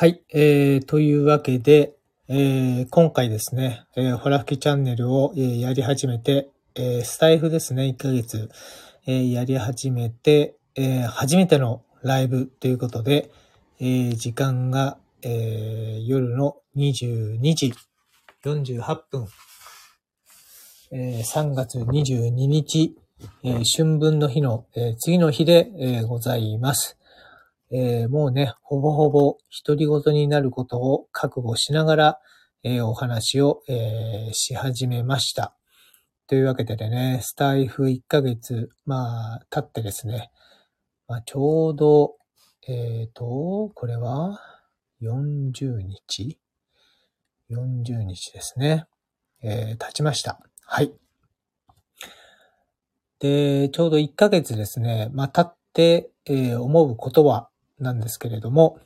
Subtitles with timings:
[0.00, 1.96] はい、えー、というわけで、
[2.28, 8.48] えー、今回ですね、えー、ホラ吹きチャンネルを、えー、やり始めて、えー、スタイフですね、1ヶ月、
[9.08, 13.32] えー、やり始めて、えー、初めてのライブということで、
[13.80, 17.74] えー、時間が、えー、夜の22時
[18.44, 19.26] 48分、
[20.92, 22.96] えー、3月22日、
[23.42, 26.97] えー、春分の日の、えー、次の日で、えー、ございます。
[27.70, 32.18] えーもうね、ほぼほぼ独り言になることを覚悟しながら、
[32.62, 35.54] えーお話を、えーし始めました。
[36.28, 40.30] というわけでね、スタイフ1ヶ月、まあ、経ってですね、
[41.06, 42.16] まあ、ちょうど、
[42.68, 44.38] えっ、と、これは
[45.00, 46.38] 40日
[47.50, 48.84] ?40 日ですね。
[49.42, 50.38] え経ちました。
[50.66, 50.92] はい。
[53.20, 58.80] で、ちょうど1ヶ月ですね、まあ、経って、えー思うことは、なんですけれども、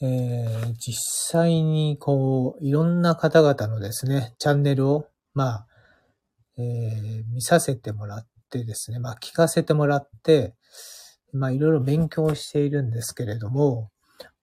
[0.00, 0.94] えー実
[1.30, 5.66] 際にこう、いろんな方々のですね、チャンネルを、まあ、
[6.58, 10.54] えー見させてもらってですね、まあ、聞かせてもらって、
[11.32, 13.90] まあ、いろいろ勉強しているんですけれども、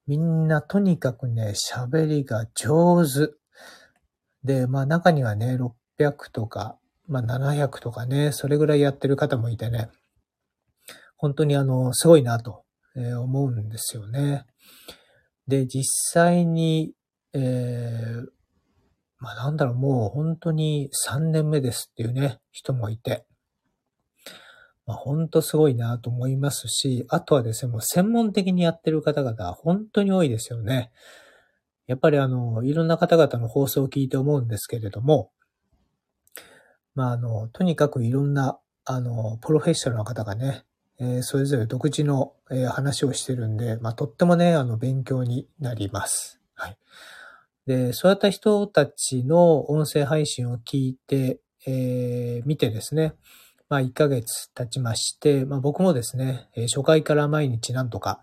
[0.05, 3.33] みんなとにかくね、喋りが上手。
[4.43, 5.57] で、まあ、中にはね、
[5.99, 6.77] 600とか、
[7.07, 9.89] まあ、700とかね、それぐらいやってる方もいてね、
[11.23, 12.65] 本当にあの、すごいなと
[12.97, 14.43] 思うんですよね。
[15.47, 16.91] で、実際に、
[17.33, 18.25] えー
[19.19, 23.25] まあなんだろう、もう本当に3年目ですっていうね、人もいて、
[24.85, 30.91] まあ本当すごいなと思いますし、あとはですね、もう専門的にやってる方々、本当に多いですよね。
[31.87, 35.31] やっぱりあの、いろんな方々の放送を聞いて思うんですけれども、
[36.95, 40.65] まああの、とにかくいろんな、あの、プロフェッショナルの方がね、
[41.03, 46.39] えそれぞれ独自の、え話をしてるんで、まあ、とってもね、あの、勉強になります。
[46.55, 46.77] はい。
[47.65, 53.15] で、そういった人たちの音声配信を聞いて、えー見てですね、
[53.69, 58.21] まあ、1ヶ月経ちまして、まあ、僕もですね、え初回から毎日なんとか、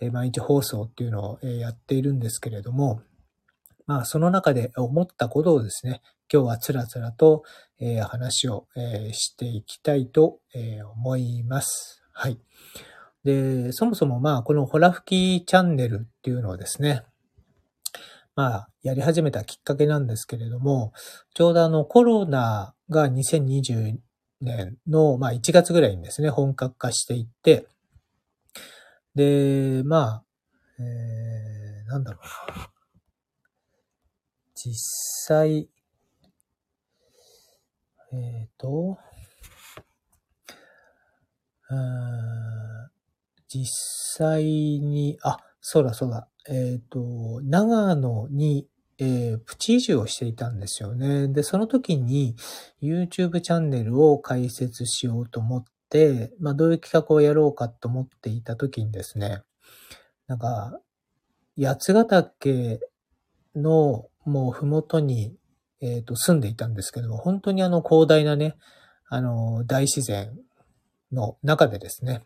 [0.00, 3.02] え毎日放送っていうのを、えやっているんですけれども、
[3.86, 6.00] まあ、その中で思ったことをですね、
[6.32, 7.42] 今日はつらつらと、
[7.78, 12.05] え話を、えしていきたいと、え思います。
[12.18, 12.38] はい。
[13.24, 17.02] で、そもそもまあ、このホラ吹きチャンネルっていうのをですね、
[18.34, 20.94] まあ、やり始めたきっかけなんですけれども、
[21.34, 23.98] ちょうどあのコロナが2020
[24.40, 27.66] 年の、まあ、1月ぐらいにですね、本格化していって、
[29.14, 30.24] で、まあ、
[30.78, 32.70] えー、なんだろうな。
[34.54, 34.74] 実
[35.26, 35.68] 際、
[38.14, 39.05] えっ、と、うーん
[43.48, 43.66] 実
[44.18, 48.68] 際に、あ、そうだそうだ、えっ、と、長野に、
[48.98, 51.28] えープチ移住をしていたんですよね。
[51.28, 52.34] で、その時に
[52.82, 59.42] YouTube チャンネルを開設しようと思って、まあどういう企画をやろうかと思っていた時にですね、
[60.28, 60.80] なんか、
[61.58, 62.80] 八ヶ岳
[63.54, 65.36] のもうふもとに、
[65.80, 68.56] えっ、と住んでいたんですけども、本当にあの広大なね、
[69.08, 70.38] あの大自然
[71.16, 72.22] の中でですね、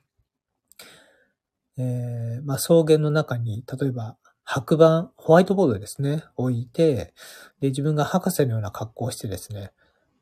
[1.78, 7.15] えーまあ、草原の中に、例えば白板、ホワイトボードですね、置いて、
[7.61, 9.71] で、自分が博士のような格好をしてですね、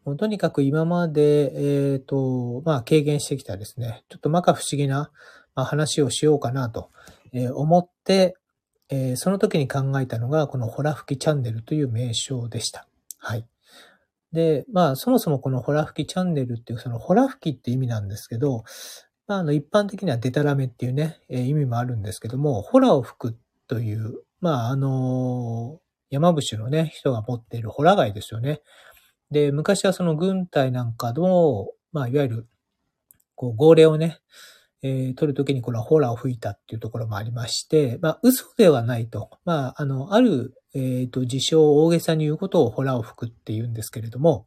[0.05, 5.11] もうとにかく今まで、えっ、と、まあ、軽減してきたですね、ちょっと摩訶不思議な、
[5.55, 6.91] ま、話をしようかなと、
[7.33, 8.37] え思って、
[8.91, 12.87] えーその時に考えたのが、このホラ吹きチャンネルという名称でした。
[13.19, 13.47] はい。
[14.33, 18.65] で、まあ、そもそもこのホラ吹きチャンネルっていう、そのホラ吹きって意味なんですけど、
[19.27, 23.39] まあ、あの、一般的にはデタラメっていうね、えー意味もあるんですけども、ホラを吹く
[23.69, 25.81] という、まあ、あの
[26.11, 28.61] 山伏のね、人が持っているホラ貝ですよね。
[29.31, 32.47] で、昔はその軍隊なんかの、まあ、いわゆる、
[33.37, 34.19] こう、号令をね、
[34.83, 39.31] えー取るときにこのホラを吹いたっていうところもありまして、まあ、嘘ではないと。
[39.45, 44.47] まあ、あの、ある、えっ、と、事象を大げさに言うことをホラを吹くって言うんですけれども、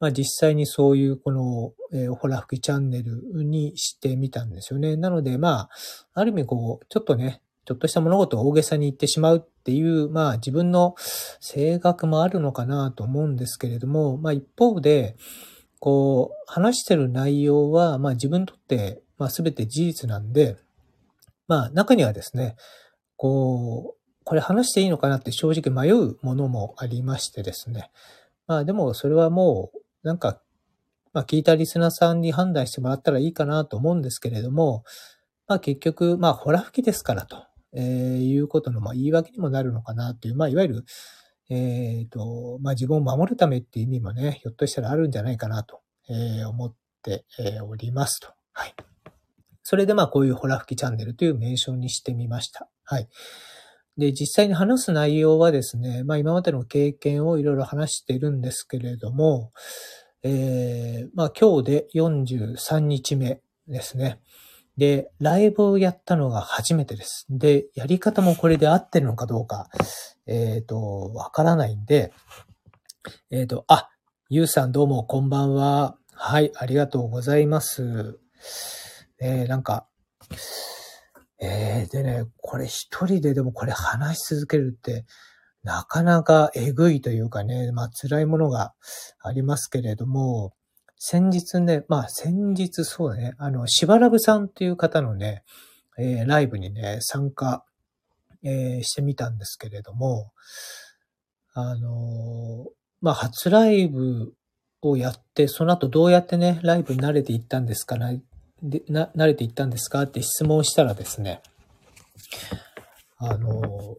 [0.00, 4.96] まあ、実際にそういうこの、えーホラ吹きチャンネルにしてみたんですよね。
[4.96, 5.70] なので、まあ、
[6.14, 10.94] ある意味こう、ちょっとね、ちょっとした物事を大げさに言ってしまうっていう、まあ自分の
[11.38, 15.16] 性格もあるのかなと思うんですけれども、まあ一方で、
[15.78, 20.56] こう、話してる内容は、まあ自分にとって、まあ全て事実なんで、
[21.46, 22.56] まあ中にはですね、
[23.16, 23.99] こう、
[24.30, 27.90] これ話していいのかなって正直迷うものもありましてですね。
[28.46, 30.40] まあでもそれはもう、なんか、
[31.12, 34.84] まあ聞いたリスナーさんに判断してもらったらいいかなと思うんですけれども、
[35.48, 37.42] まあ結局、まあホラ吹きですからと、
[37.72, 40.84] えー、いうことの、まあ言い訳にもなるのかなという、まあいわゆる、
[41.48, 47.24] えっ、ー、と、まあ自分を守るためっていう意味もね、ひょっとしたらあるんじゃないかなと、えー、思って、
[47.64, 48.28] おりますと。
[48.52, 48.74] はい。
[49.64, 52.68] それでまあこういうホラ吹きチャンネルという名称にしてみました。
[52.84, 53.08] はい。
[53.96, 59.52] で、実際に話す内容はですね、まあ今までの経験をいろいろ話してるんですけれども、
[60.22, 64.20] えー、まあ今日で43日目ですね。
[64.76, 67.26] で、ライブをやったのが初めてです。
[67.28, 69.68] で、やり方もこれで合ってるのかどうか、
[70.26, 72.12] えっ、ー、と、わからないんで、
[73.30, 73.90] えっ、ー、と、あ、
[74.30, 75.96] ゆうさんどうもこんばんは。
[76.12, 78.18] はい、ありがとうございます。
[79.20, 79.86] えー、なんか、
[81.40, 85.04] えー、でね、これ一人ででもこれ話し続けるって、
[85.62, 88.74] なかなかえぐいというかね、まあ辛いものが
[89.22, 90.52] ありますけれども、
[90.96, 95.42] 先日ね、まあ先日そうだね、あの、しばらぶさんっていう方のね、
[95.98, 97.64] えー、ライブにね、参加、
[98.42, 100.32] えー、してみたんですけれども、
[101.52, 102.66] あの
[103.00, 104.34] まあ初ライブ
[104.82, 108.22] をやって、その後どうやってね、ライブに慣れていったんですかね、
[108.62, 110.02] で、な、慣れていったんですか？
[110.02, 111.40] って質問したらですね、
[113.18, 113.96] あの、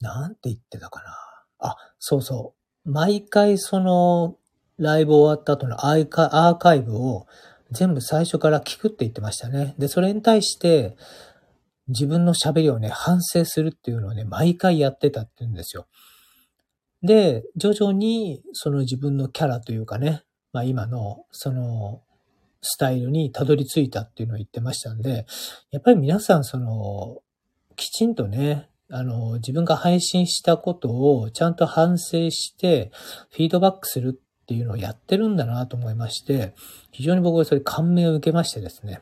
[0.00, 1.70] なんて言ってたかな。
[1.70, 2.90] あ、そうそう。
[2.90, 4.36] 毎回その、
[4.78, 7.26] ライブ終わった後のアーカイブを
[7.70, 9.74] 全部最初から聞くって言ってましたね。
[9.78, 10.96] で、それに対して、
[11.88, 15.86] 自分の喋りをね、反省するっていうのをね、毎回やってたって言うんですよ。
[17.02, 22.02] で、徐々にその自分のキャラというかね、まあ今のその
[22.62, 25.26] スタイルにたどり着いたっていうのを言ってましたんで、
[25.70, 27.18] やっぱり皆さんその、
[27.76, 32.92] きちんとね、あの、自分が配信したことをちゃんと反省して、
[33.30, 36.54] フィードバックするっていうのをやってるんだなと思いまして、
[36.90, 39.00] 非常に僕はそれ感銘を受けましてですね。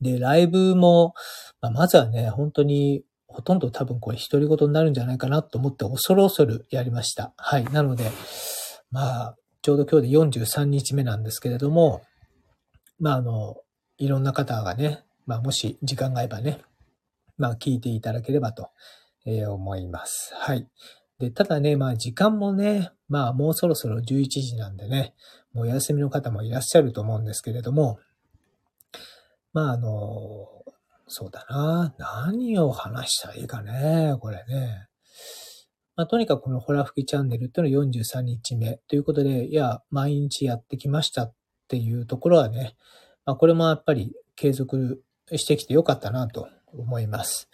[0.00, 1.14] で、ライブも、
[1.60, 7.32] まあ、まずはね、本当にほとんど多分これ独り言になるんじゃないかなと思って恐る恐るやりました。
[7.36, 7.64] はい。
[7.64, 8.10] なので、
[8.90, 12.02] まあ、ちょうど今日で43日目なんですけれども、
[12.98, 13.56] まあ、あの、
[13.98, 16.62] いろんな方がね、まあ、もし時間があればね、
[17.36, 18.70] まあ、聞いていただければと、
[19.26, 20.32] 思います。
[20.34, 20.66] はい。
[21.18, 25.14] で、ただね、まあ、時間もね、まあ、もうそろそろ11時なんでね、
[25.52, 27.98] もうお休みの方もいらっしゃると思うんですけれども、
[29.52, 30.46] まあ、あの、
[31.08, 31.94] そうだな。
[31.98, 34.86] 何を話したらいいかね、これね。
[35.96, 41.34] まあ、とにかくこのホラ吹きチャンネルっていうのは43日目ということで、いや、毎日やってきましたっ
[41.68, 42.74] っていうところはね、
[43.26, 45.02] まあ、これもやっぱり継続
[45.36, 47.50] してきてよかったなと思います。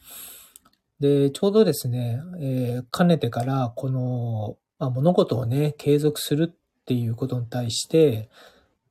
[1.01, 8.31] で、ちょうどですね、えー、かねてからこの、まあ、物事をね、継続するっていうことに対して、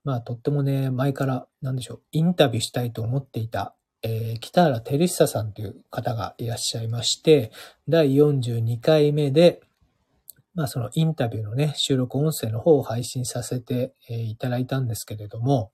[0.03, 7.53] まあとってもね、前からなんでしょう、インタビューしたいと思っていた、えー、北原照久さんという方がいらっしゃいまして、
[7.87, 9.61] 第42回目で、
[10.53, 15.71] まあそのインタビューのね、収録音声の方を配信させて、えいただいたんですけれども、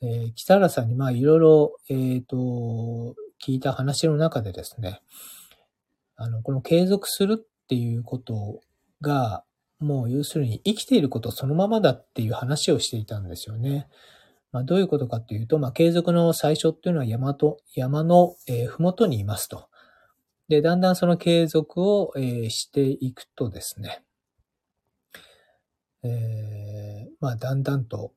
[0.00, 3.14] えー、北原さんにまあいろいろ、えっ、ー、と、
[3.44, 5.00] 聞いた話の中でですね、
[6.16, 8.60] あの、この継続するっていうこと
[9.00, 9.44] が、
[9.78, 13.88] もう要するに生きていることそのままだっていう話をしていたんですよね。
[14.50, 19.67] まあ、どういうことかっていうと、まあ、継続の最初っていうのは山と、山の、えー、ふもとにいますと。
[20.48, 24.02] で、だんだんその継続を、えー、していくとですね、
[26.02, 28.12] えー、まあ、だんだんと、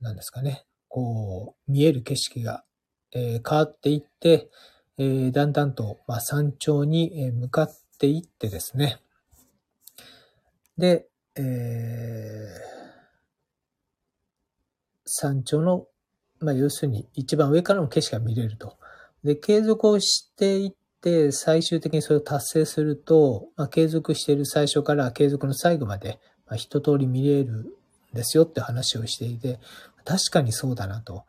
[0.00, 2.64] なんですかね、こう、見える景色が、
[3.12, 4.50] えー、変わっていって、
[4.98, 9.00] えー、だんだんと、まあ、山頂に向かっていってですね、
[10.78, 11.44] で、えー、
[15.06, 15.86] 山頂の、
[16.38, 18.76] まあ、要するに一番上からの景色が見れると。
[19.24, 20.83] で、継続をしていって、
[21.32, 27.66] 最終的にそれを達成すると、まあ、継続している最初から継続の最後まで、まあ、一通り見れるん
[28.14, 29.58] ですよって話をしていて、
[30.04, 31.24] 確かにそうだなと。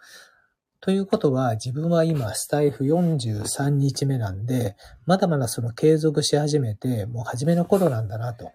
[0.82, 4.76] ということは、自分は今、スタイフ43日目なんで、
[5.08, 8.52] まだまだその継続し始めて、もう初めの頃なんだなと。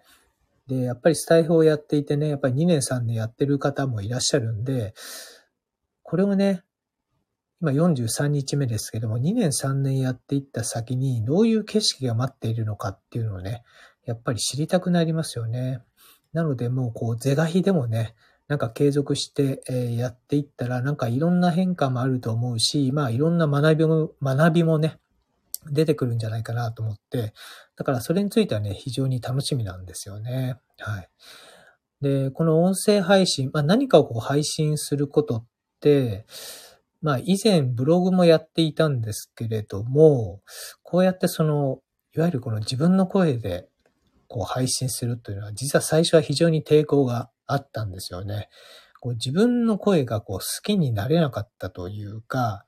[0.67, 4.93] で、やっぱりスタイフをやっていてね、やっぱり2年3年やってる方もいらっしゃるんで、
[6.03, 6.63] これをね、
[7.61, 13.61] 今43日目ですけども、2年3年やっていった先にどういう景色が待っているのかっていうのをね、
[14.03, 15.79] やっぱり知りたくなりますよね。
[16.33, 18.15] なのでもうこう、是が非でもね、
[18.47, 19.61] なんか継続して
[19.95, 24.97] やっていったら、なんかいろんな変化もあると思うし、まあいろんな学びも、学びもね、
[25.71, 27.35] 出てくるんじゃないかなと思って、
[27.75, 30.55] だからそれについてはね、非常に楽しみなんですよね。
[30.79, 31.09] はい。
[32.01, 35.45] で、この音声配信、まあ何かをこう配信することっ
[35.79, 36.25] て、
[37.01, 40.41] まあ以前ブログもやっていたんですけれども、
[40.83, 41.79] こうやってその、
[42.15, 43.69] いわゆるこの自分の声で
[44.27, 48.49] こう配信するというのは、実は最初は非常に抵抗があったんですよね。
[48.99, 52.65] こう自分の声がこう好きになれなかったというか、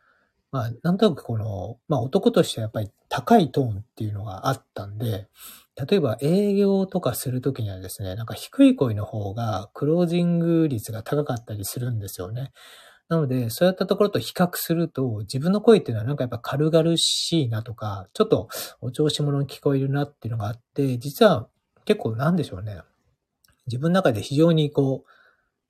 [0.51, 5.27] まあ、なんとなくこの、まあ男としてはやっぱり高いトーンっていうのがあったんで、
[5.89, 12.51] 例えば営業とかするときにはですね、なんか低い声の方がクロージング率が高かったりするんですよね。
[13.09, 18.49] なので、そういったところと比較すると、自分の声っていうのはなんかやっぱ軽々しいなとか、ちょっと
[18.81, 21.47] お調子者に聞こえるなっていうのがあって、実は
[21.85, 22.81] 結構なんでしょうね。
[23.67, 25.09] 自分の中で非常にこう、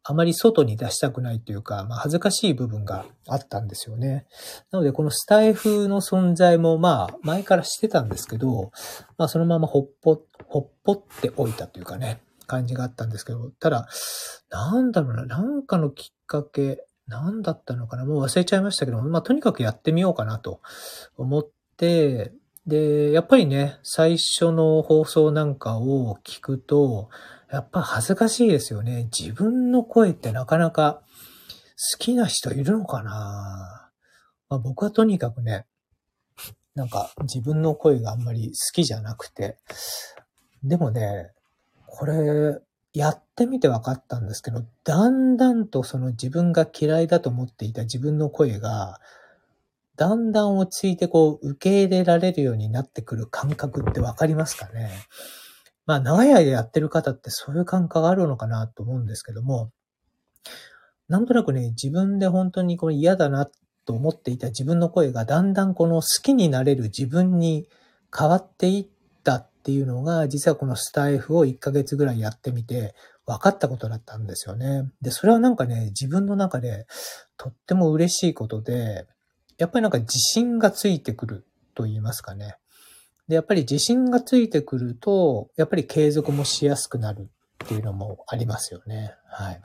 [0.05, 4.25] あまり外に出したくないというか、まあ、恥ずかしい部分があったんですよね。
[4.69, 8.71] なので、このスタイフの存在も、まあ、前からしてたんですけど、
[9.17, 13.87] まあ、そのままほっぽ、ほっぽっておいたというかね、感じがあったんですけど、ただ、
[14.49, 20.61] なんだろうな、なんかのきっかけ、なんだったのかな、もう忘れちゃいましたけど、まあ、とにかくやってみようかなと
[21.17, 22.33] 思って、
[22.65, 27.09] で、やっぱりね、最初の放送なんかを聞くと、
[27.51, 29.09] やっぱ恥ずかしいですよね。
[29.17, 31.03] 自分の声ってなかなか
[31.91, 33.91] 好きな人いるのかな、
[34.49, 35.65] まあ、僕はとにかくね、
[36.73, 39.57] なんか自分の声があんまり好きじゃなくて、
[40.63, 41.31] でもね、
[41.85, 42.59] これ、
[42.93, 48.99] やってみて分かったんですけど、だんだんとその自分が嫌いだと思っていた自分の声が、
[49.95, 54.91] だんだん落ち着いてこう受け入れられるようになってくる感覚って分かりますかね？
[55.85, 59.71] まあ、長い間やってる方ってそういう感覚があるのかなと思うんですけども、
[61.09, 63.49] なんとなくね、自分で本当にこれ嫌だな
[63.85, 67.67] と思っていた自分の声がだんだんこの好きになれる自分に
[68.17, 68.87] 変わっていっ
[69.23, 74.91] たっっていうのが、実はこのスタイフを1ヶ月ぐらいやってみて分かったことだったんですよね。
[75.01, 76.85] で、それはなんかね、自分の中で
[77.37, 79.07] とっても嬉しいことで、
[79.57, 82.57] やっぱりなんか自信がついてくると言いますかね。
[83.29, 87.29] で、やっぱり自信がついてくると、やっぱり継続もしやすくなる
[87.63, 89.15] っていうのもありますよね。
[89.29, 89.61] はい。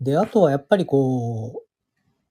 [0.00, 1.65] で、あとはやっぱりこう、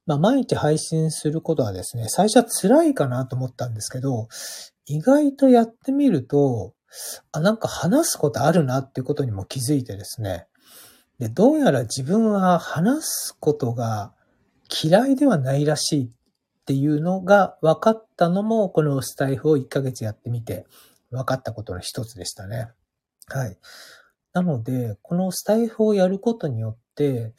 [0.06, 4.28] まあ、毎日配信することはですね、最初は辛いかなと思ったんですけど、
[4.86, 6.74] 意外とやってみると、
[7.32, 10.48] あ、なんか話すことあるなっていうことにも気づいてですね。
[11.20, 14.14] で、どうやら自分は話すことが
[14.84, 16.10] 嫌いではないらしいっ
[16.66, 20.66] ていうのが分かったのも、このスタイフを1ヶ月やってみて
[21.12, 22.70] 分かったことの一つでしたね。
[23.28, 23.58] はい。
[24.34, 27.34] なので、このスタイフをやることによって、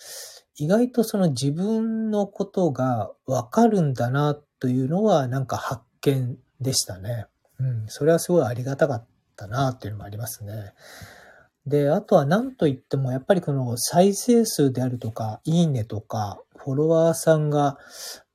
[0.56, 7.26] 意外とその自分のことが分かるんだなというのはなんか発見でしたね。
[7.58, 7.84] うん。
[7.88, 10.72] それはすごいありがたかったなっていうのもありますね。
[11.66, 17.78] で、あとは何と言ってもやっぱりこの再生数であるとか、いいねとか、フォロワーさんが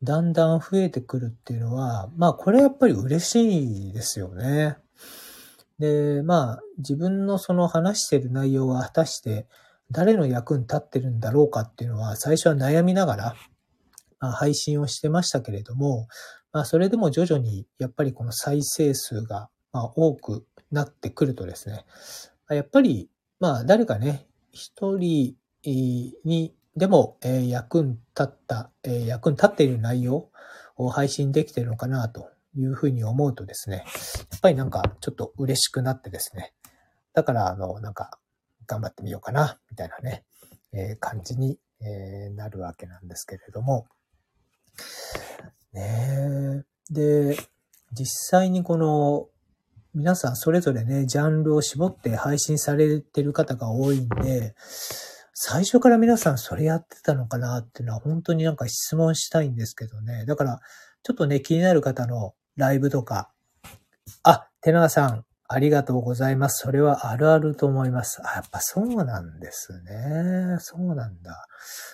[0.04, 4.78] だんだん増えてくるっていうのは、まあこれやっぱり嬉しいですよね。
[5.80, 9.48] で、まあ自分のその話してる内容は果たして
[9.92, 13.36] 誰の役に立ってるんだろうかっていうのは最初は悩みながら、
[14.20, 16.08] まあ、配信をしてましたけれども、
[16.54, 21.86] まあそれでも徐々にやっぱりこの再生数がま多くなってくるとですね、
[22.50, 30.30] やっぱりまあ誰かね、一人にでも、え、役に立った、え、役に立っている内容
[30.78, 33.84] を配信できてるのかなというふうに思うとですね、
[34.32, 36.54] やっぱりなんかちょっと嬉しくなってですね、
[37.14, 38.18] だからあの、なんか
[38.72, 40.24] 頑張ってみようかな、みたいなね、
[40.72, 43.86] えー、感じに、えー、なるわけなんですけれども、
[45.74, 47.38] ねで、
[47.92, 49.28] 実際にこの、
[49.94, 54.56] 皆さんそれぞれね、ジャンルを絞って配信されてる方が多いんで、
[55.34, 60.24] 最初から皆さんそれやってたのかなっていうのは本当になんか質問したいんですけどね。
[60.26, 60.62] だから、
[61.04, 63.32] ちょっとね、気になる方のライブとか、
[64.24, 66.64] あ、テナーさん、ありがとうございます。
[66.66, 68.22] それはあるあると思います。
[68.24, 70.58] あ、やっぱそうなんですね。
[70.60, 71.48] そうなんだ。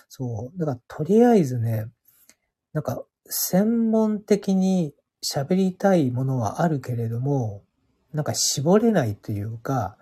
[0.08, 0.58] そう。
[0.58, 1.86] だから、とりあえずね、
[2.72, 7.62] なんか、専門的に喋りたいものはあるけれども、
[8.12, 9.96] なんか絞れないというか、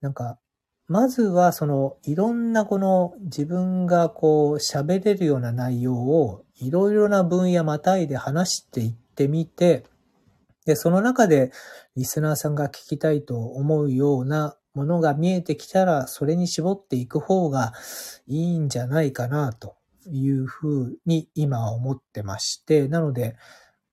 [0.00, 0.38] なんか、
[0.86, 9.84] まずはそのいろんなこの自分がこう喋れるような内容をいろいろな分野またいで話していってみて、
[10.64, 11.52] で、その中で
[11.96, 17.72] リスナーさんが聞きたいと思うようなものが見えてきたら、それに絞っていく方が
[18.26, 23.36] いいんじゃないかなというふうに今思ってまして、なので、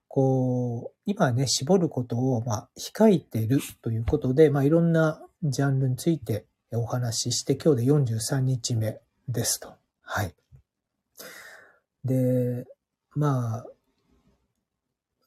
[0.07, 8.99] こう、今ね、絞ることを、まあ、控えてるということで、まあ、いろんなジャンルについてお話しして、今日で43日目
[9.29, 9.73] ですと。
[10.01, 10.33] はい。
[12.03, 12.65] で、
[13.15, 13.65] まあ、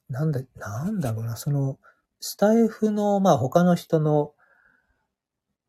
[0.09, 1.79] なんだ、なんだろうな、その、
[2.19, 4.33] スタイフの、まあ他の人の、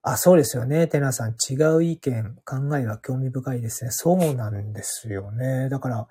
[0.02, 0.87] あ、そうですよね。
[0.87, 1.33] テナさん。
[1.33, 3.90] 違う意見、考えは興味深いですね。
[3.90, 5.69] そうなんですよね。
[5.69, 6.07] だから、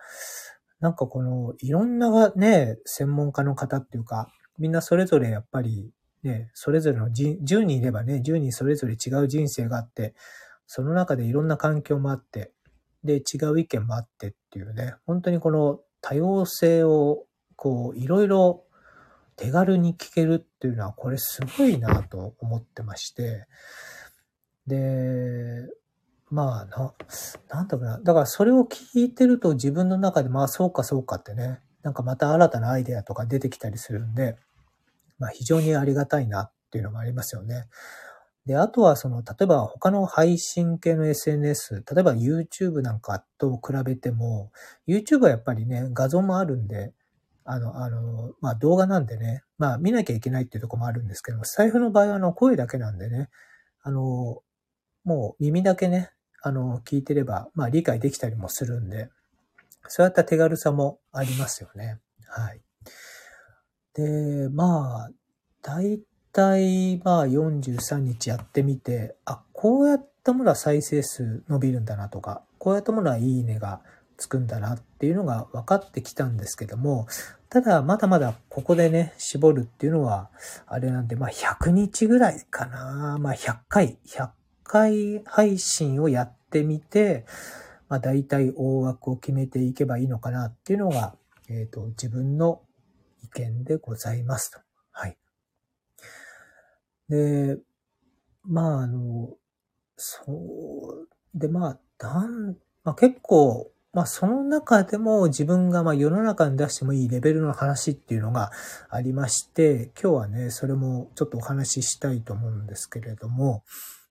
[0.81, 4.27] なんかこの、いろんなね、専門家の方っていうか、
[4.57, 5.91] みんなそれぞれやっぱり、
[6.23, 10.13] ね、それぞれの10人いればね、10人それぞれ違う人生があって、
[10.67, 12.51] その中でいろんな環境もあって、
[13.03, 18.63] で、違う意見もあってっていうね、本当にこの多様性を、こう、いろいろ
[19.35, 23.47] 手軽に聞けるっていうのは、これすごいなと思ってまして、
[24.67, 25.67] で、
[26.29, 26.93] まあな、
[27.49, 27.99] なんだろうな。
[27.99, 34.37] だからそれを聞いてると自分の中で、まあそうかそうかってね、なんかまた新たなアイデアとか出てきたりするんで、
[35.19, 37.65] まあ非常にありがたいなっていうのもありますよね。
[38.45, 44.51] で、あとはその、例えば他の配信系の SNS、例えば YouTube なんかと比べても、
[44.87, 46.93] YouTube はやっぱりね、画像もあるんで、
[47.45, 53.29] あの、あの、まあ動画なんでね、まあ見なきゃいけないっていうところもあるんですけども、財布の場合はあの声だけなんでね、
[53.81, 54.41] あの、
[55.03, 56.11] もう耳だけね、
[56.41, 59.09] あの、聞いてれば、まあ理解できたりもするんで、
[59.87, 61.99] そういった手軽さもありますよね。
[62.27, 62.61] はい。
[63.93, 65.11] で、まあ、
[65.61, 73.81] 大体、まあ43日やってみて、あ、こうやったものは再生数伸びるんだなとか、こうやったものはいいねが
[74.17, 77.07] つくんだなっていうのが分かってきたんですけども、
[77.49, 80.29] ただまだまだここでね、絞るっていうのは、
[80.65, 83.17] あれなんで、まあ100日ぐらいかな。
[83.19, 84.29] まあ100回、100
[84.63, 87.25] 回配信をやってみて、
[87.87, 91.15] まあ大体大枠を決めていけばいいのかなっていうのが、
[91.49, 92.61] えっ、ー、と、自分の
[93.23, 94.59] 意見でございますと。
[94.91, 95.17] はい。
[97.09, 97.57] で、
[98.43, 99.29] まああの、
[99.97, 108.51] そう、でまあ、なん、まあ結構、まあその中でも自分がまあ世の中に出してもいいレベルの話っていうのが
[108.89, 113.63] ありまして、今日はね、それもちょっとお話ししたいと思うんですけれども、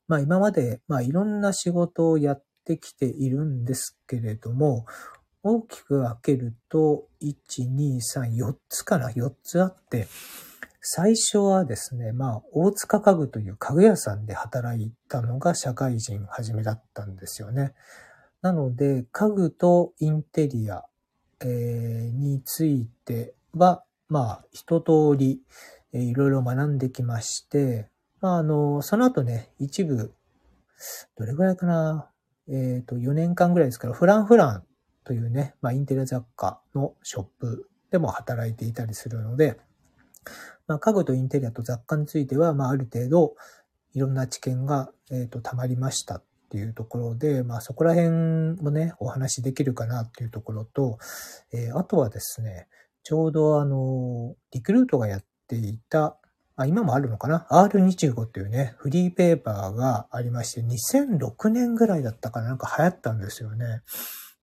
[0.08, 4.86] まあ今までまあいろんな仕事をやってきているんですけれども、
[5.42, 7.34] 大きく分けると、1、
[7.68, 10.08] 2、3、4つかな ?4 つあって、
[10.80, 17.74] 最初はですね、まあ、大塚家具という家具屋さんで働いたのが社会人初めだったんですよね。
[18.44, 20.84] なので、家具とインテリア、
[21.40, 25.40] えー、については、まあ、一通り、
[25.94, 27.88] えー、いろいろ学んできまして、
[28.20, 30.12] まあ、あの、その後ね、一部、
[31.16, 32.10] どれぐらいかな、
[32.46, 34.64] えっ、ー、と、4年間ぐらいですから、フランフラン
[35.04, 39.58] というね、まあ、インテリア雑貨のショップでも働いていたりするので、
[40.66, 43.36] まあ、家具とインテリアと雑貨については、まあ、ある程度、
[43.94, 46.20] いろんな知見が、えっ、ー、と、溜まりました
[46.54, 50.98] っていうところで、まあそこら辺もね、お話できるかなっていうところと、
[51.52, 52.68] えー、あとはですね、
[53.02, 56.16] ちょうどあの、リクルートがやっていた、
[56.54, 62.50] あ今もあるのかな ?R25 っていうね、フリーペーパーがありまして、2006年ぐらいだったかな？
[62.50, 63.82] なんか流行ったんですよね。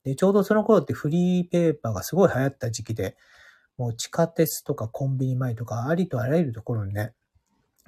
[0.03, 3.15] で、ちょうどその頃ってフリーペーパーがすごい流行った時期で、
[3.77, 7.13] もう地下鉄とかコンビニ前とかありとあらゆるところにね、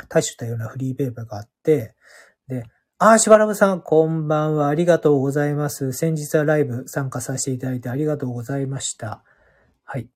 [0.08, 1.94] 多種多様なフリーペーパーがあって、
[2.48, 2.64] で、
[3.06, 4.70] あ、しばらくさん、こんばんは。
[4.70, 5.92] ありがとうございます。
[5.92, 9.26] 先日はライブ参加させていただいてありがとうございました。
[9.84, 10.10] はい。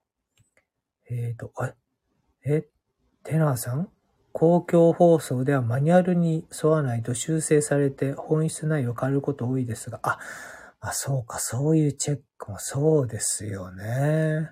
[1.09, 1.73] えっ、ー、と、あ
[2.45, 2.65] え、
[3.25, 3.89] テナーさん？
[4.31, 10.17] 公共放送ではマニュアルに沿わないと修正されて本質内容変わること多いですが、あ、
[10.79, 14.51] あ、そうか、そういうチェックもそうですよね。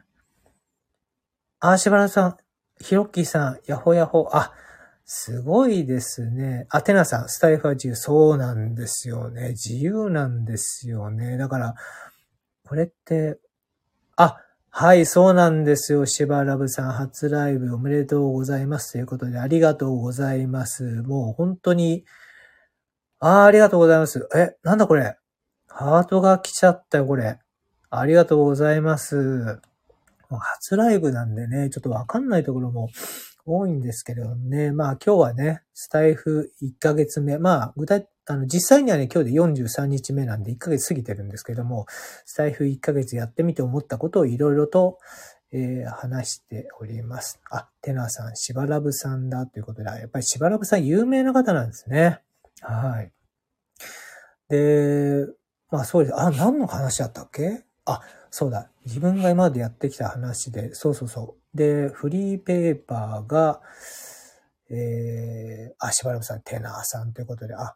[1.62, 2.38] あ、しばらさん、
[2.82, 4.52] ひろっきーさん、やほやほ、あ、
[5.06, 6.66] すごいですね。
[6.70, 7.96] あ、テナさん、スタイフは自由。
[7.96, 9.50] そうなんですよね。
[9.50, 11.38] 自由なんですよね。
[11.38, 11.76] だから、
[12.68, 13.38] これって、
[14.16, 14.38] あ、
[14.72, 16.06] はい、そうなんですよ。
[16.08, 18.94] シバラブさん、初ライブおめでとうございます。
[18.94, 20.84] ということで、ありがとうございます。
[21.04, 22.04] もう本当に、
[23.20, 24.28] あありがとうございます。
[24.36, 25.18] え、なんだこれ？
[25.68, 27.40] ハートが来ちゃったよ、これ。
[27.90, 29.62] ありがとうございます。
[30.30, 32.90] 初ライブなんでね、ちょっとわかんないところも
[33.46, 34.72] 多いんですけれどもね。
[34.72, 37.38] まあ今日はね、スタイフ1ヶ月目。
[37.38, 41.86] まあ具体、あの実際にはね、今日で43日目なんで1ヶ月過ぎてるんですけども、
[42.26, 44.98] スタイフ1ヶ月やってみて思ったことをいろいろと、
[45.52, 47.40] えー、話しております。
[47.52, 52.22] あ、テナーさん、しばらぶさんだということで、やっぱりしばらぶさん有名な方なんですね。
[52.62, 53.12] はい。
[54.50, 55.28] で、
[55.72, 56.20] まあそうです。
[56.20, 57.64] あ、何の話だったっけ？
[57.86, 58.70] あ、そうだ。
[58.86, 61.45] 自分が今までやってきた話で、そうそうそう。
[61.56, 63.62] で、フリーペーパーが、
[64.70, 67.76] えー、あ、しばらくさん、テナーさんということで、あ、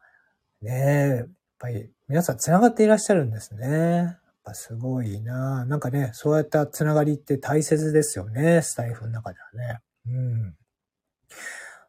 [0.61, 3.67] ねえ、やっぱり皆さん繋がっていらっしゃるんですね。
[3.67, 9.79] やっぱすごいななんかね、そうやったつながりって大切ですよね、スタイフの中ではね。
[10.07, 10.55] うん。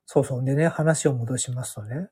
[0.06, 0.44] そうそう。
[0.44, 2.08] でね、話を戻しますとね、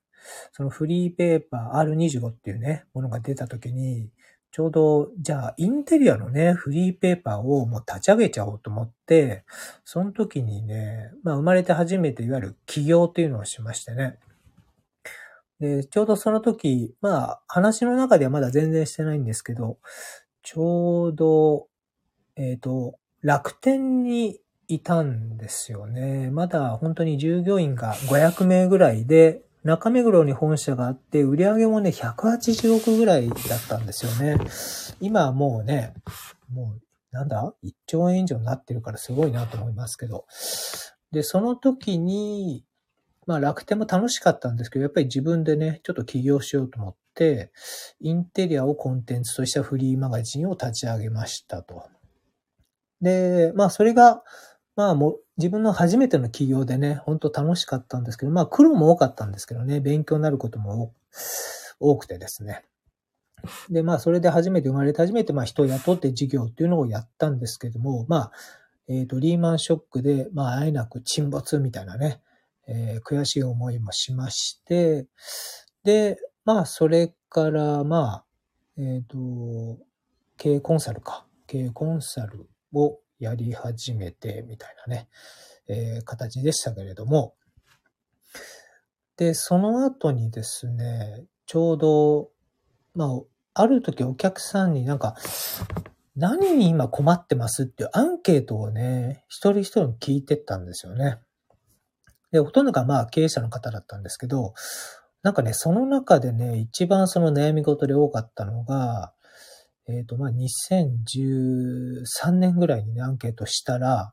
[0.53, 4.11] そのフリーペーパー R25 っていうね、ものが出た時に、
[4.59, 9.45] ちょうど、じゃあ、インテリアのね、フリーペーパーをもう立ち上げちゃおうと思って、
[9.85, 14.19] その時にね、まあ、生まれて初めていわゆる起業っていうのをしましてね。
[15.61, 19.79] で、ちょうどその時、まあ、話の中ではまだ全然してないんですけど、
[20.43, 21.69] ちょうど、
[22.35, 26.33] えっ、ー、と、楽天にいたんですよね。
[26.33, 34.39] まだ本当に従業員が500名ぐらいで、中目黒に本社があって、売り上げもね、180億ぐらいだったんですよね。
[35.01, 35.95] 今はもうね、
[36.53, 40.27] もう、なんだ ?1 兆円以上になってるからすごいなと思いますけど。
[41.11, 42.65] で、その時に、
[43.27, 47.51] まあ楽天も楽しかったんですけど、やっぱり自分でね、ちょっと起業しようと思って、
[48.01, 51.89] インテリアをコンテンツとしたフリーマガジンを立ち上げましたと。
[53.01, 54.23] で、まあそれが、
[54.79, 60.95] まあもう自分の初めての起業でね、本当楽しかったんですけど、まあ苦労も多かったんですけどね、勉強になることも
[61.81, 62.63] 多くてですね。
[63.71, 68.33] で、まあそれで初めて生まれて初めてまあ人を雇って事業っていうのをやったんですけども、まあ、
[68.87, 72.23] えっ、ー、と、リーマンショックで、まあ、あえなく沈没みたいなね、
[72.69, 75.07] えー、悔しい思いもしまして、
[75.83, 78.25] で、まあ、それから、まあ、
[78.79, 79.79] えっ、ー、と、
[80.39, 81.27] 経営コンサルか。
[81.47, 85.09] 経営コンサルをやり始めて、みたいなね、
[85.69, 87.35] えー、形でしたけれども、
[89.17, 92.31] で、その後にですね、ちょうど、
[92.95, 95.17] まあ、ある時お客さんになんか、
[96.17, 101.19] 何に今困ってますっていうアンケートをね、一人一人に聞いてったんですよね。
[102.33, 104.55] で、ほとんどがまあ経営者の方だったんですけど、
[105.23, 109.13] なんかね、その中でね、一番その悩み事で多かったのが、
[109.89, 114.13] えっ、ー、と、まあ、2013年ぐらいにね、アンケートしたら、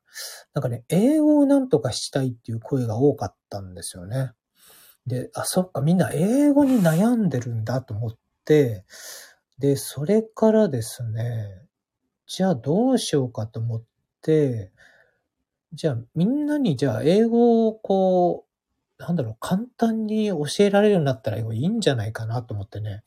[0.53, 4.31] なんかね、英語をなんとかしたいっていう声が多かったんですよね。
[5.05, 8.85] で、あ、そっか、みんな英語に悩んでるんだと思って、
[9.59, 11.61] で、それからですね、
[12.25, 13.83] じゃあどうしようかと思っ
[14.21, 14.71] て、
[15.73, 18.45] じゃあ、みんなにじゃあ、英語をこ
[18.97, 23.03] う、なんだろう、簡単に教えられるようになったらいいんじゃないかなと思ってね。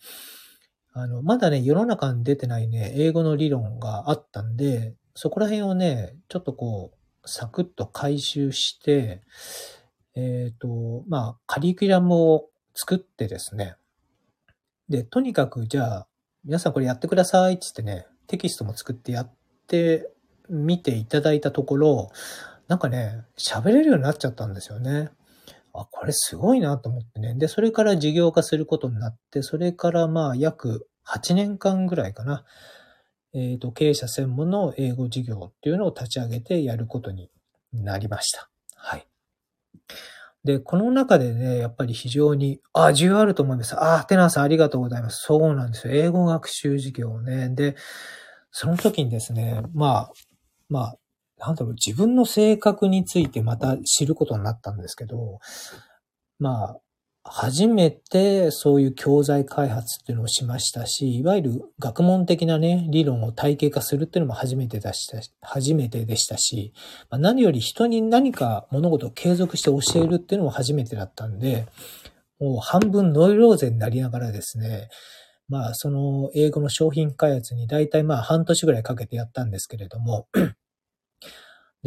[1.01, 9.23] あの、まだね、世の中に出てないね、英語の理論があったんで、そこら辺をね、ちょっとこう、サクッと回収して、
[10.15, 13.77] えっ、ー、と、まあ、カリキュラムを作ってですね。
[14.89, 16.09] で、とにかく、じゃあ、
[16.45, 19.35] 皆さんこれやってくださいってってね、テキストも作ってやっ
[19.67, 20.11] て
[20.49, 22.11] みていただいたところ、
[22.69, 25.11] なんかね、喋れるようになっちゃったんですよね。
[25.83, 27.35] あ、これすごいなと思ってね。
[27.35, 32.45] で、それから事業化することになって、それからまあ約8年間ぐらいかな。
[33.35, 37.31] えっ、ー、と、経営者専門の英語事業っていうのを立ち上げてやることに
[37.73, 38.49] なりました。
[38.75, 39.07] はい。
[40.45, 43.75] で、この中でね、やっぱり非常に、あ、重要あると思います。
[43.79, 45.23] あ、テナーさんありがとうございます。
[45.27, 45.95] そうなんですよ。
[45.95, 47.51] 英語学習事業ね。
[47.51, 47.77] で、
[48.51, 50.13] その時にですね、まあ、
[50.69, 50.97] まあ、
[51.39, 55.39] なんだろう、自分の性格についてまた知ることになったんですけど、
[56.39, 56.81] まあ、
[57.31, 66.73] 初めてそういう教材開発っていうのをしましたし、いわゆる学問的なね、理論を体系化するっていうのも初めてでした、初めてでしたし、
[67.11, 71.67] まあ、何より人に何か物事を継続して教えるっていうのも初めてだったんで、
[72.41, 74.89] もう半分ノイローゼになりながらですね、
[75.49, 80.29] まあその英語の商品開発に大体まあ半年ぐらいかけてやったんですけれども、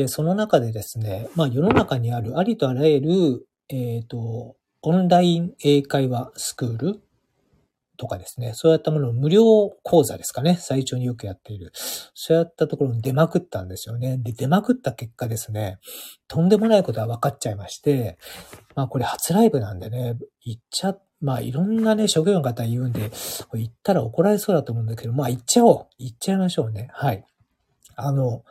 [0.02, 7.02] で、その中でですね、まあ世の中にあるありとあらゆる、えっ、ー、と、オンライン英会話スクール
[7.98, 9.44] とかですね、そういったものを無料
[9.84, 11.72] 講座ですかね、最長によくやっている。
[12.16, 14.18] そういったところに出まくったんですよね。
[14.18, 15.78] で、出まくった結果ですね、
[16.28, 18.18] とんでもないことは分かっちゃいまして、
[18.74, 23.12] まあこれ初ライブなんでね、言っちゃ、まあいろんなね、職業の方言うんで、
[23.54, 25.88] 言ったら怒られそうだと思うんだけど、まあ言っちゃおう。
[26.00, 26.90] 言っちゃいましょうね。
[26.92, 27.24] はい。
[27.96, 28.44] あの、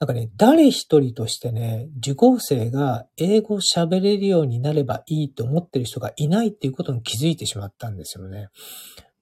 [0.00, 8.48] なんかね、誰一人としてね、受講生が英語喋れるようになればいいと思ってる人がいないっていうことに気づいてしまったんですよね。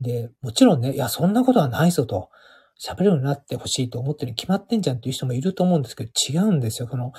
[0.03, 2.29] で、もちろんね、いや、そんなことはないぞと。
[2.79, 6.89] 喋るようになってほしいと思ってるに決まってんじゃんっていう人もいると思うんですけど、違うんですよ。
[6.89, 7.13] この、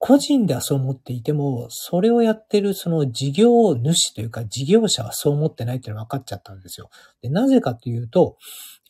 [0.00, 6.88] 個人ではそう思っていても、それをやってるその事業主というか事業者はそう思ってないっていうのが分かっちゃったんですよ。
[7.20, 8.36] で、なぜかというと、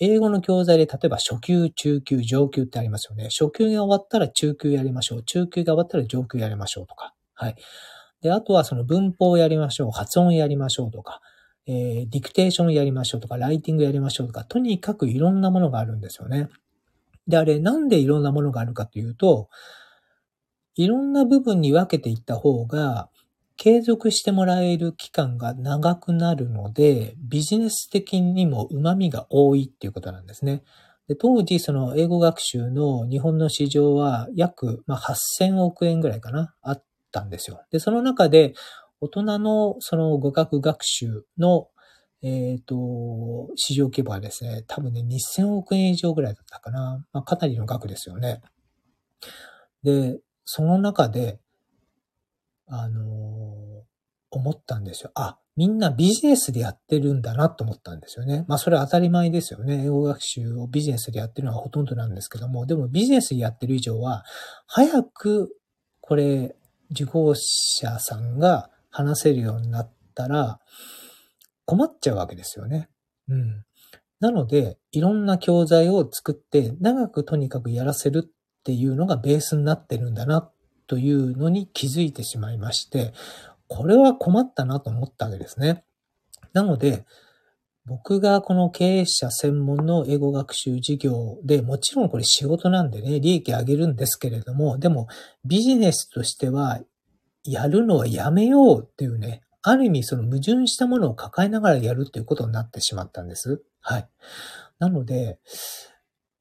[0.01, 3.25] 英語の教材で例えば初級、中級、上級ってありますよね。
[3.25, 5.23] 初級が終わったら中級やりましょう。
[5.25, 7.15] 中級が終わったら上級やりましょうとか。
[7.35, 7.57] はい。
[8.21, 9.91] で、あとはその文法をやりましょう。
[9.91, 11.21] 発音やりましょうとか。
[11.67, 16.49] えー、ディクテーションやりましょうとか、ライティングやりましょうとか、とにかくいろんなものがあるんですよね。
[17.27, 19.49] で、あれ、なんでいろんなものがあるかというと、
[20.79, 23.11] いろんな部分に分けていった方が、
[23.57, 30.63] 継続してもらえる期間が長くなるので、ビジネス的にも旨味が多いっていうことなんですね。
[31.09, 37.61] で当時、その英語学習の日本の市場は約、まあ、8000億円ぐらいかな、あったんですよ。
[37.73, 38.55] で、その中で、
[39.01, 41.67] 大人のその語学学習の、
[42.23, 47.05] えっ、ー、と、市場規模はですね、多分ね、2000億円以上ぐらいだったかな。
[47.13, 48.43] まあ、かなりの額ですよね。
[49.83, 51.39] で、その中で、
[52.69, 53.05] あのー、
[54.31, 55.11] 思ったんですよ。
[55.15, 58.47] あ、みんなビジネスでやってるんだなと思ったんですよね。
[58.49, 59.85] まあそれは当たり前ですよね。
[59.85, 64.25] 英語学習をビジネスでやってるのはほとんどなんですけども、でもビジネスでやってる以上は、
[64.67, 65.55] 早く
[66.01, 66.57] これ、
[66.93, 70.61] 受講者さんが話せるようになったら、
[71.67, 72.89] 困っちゃうわけですよね。
[73.29, 73.65] うん。
[74.19, 80.51] なので、いろんな教材を作って、長くとにかくやらせるっていうのがベースになってるんだな、
[80.87, 83.13] というのに気づいてしまいまして、
[83.69, 85.85] これは困ったなと思ったわけですね。
[86.53, 87.05] なので、
[87.85, 95.09] 僕がこの経営者専門の英語学習事業で、もちろんこれ仕事なんでね、利益上げるんですけれども、でも
[95.45, 96.81] ビジネスとしては
[97.45, 103.63] やるのはやめようっていうね、ある意味その矛盾したものを抱えながらやるっていうことになってしまったんです。
[103.81, 104.09] はい。
[104.79, 105.39] なので、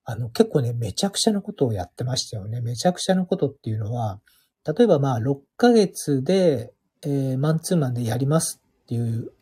[0.09, 2.61] あの結構ね、めちゃくちゃなことをやってましたよね。
[2.61, 4.21] めちゃくちゃなことっていうのは、
[4.65, 6.71] 例えばまあ6ヶ月で、
[7.03, 9.33] えー、マンツーマンでやりますっていう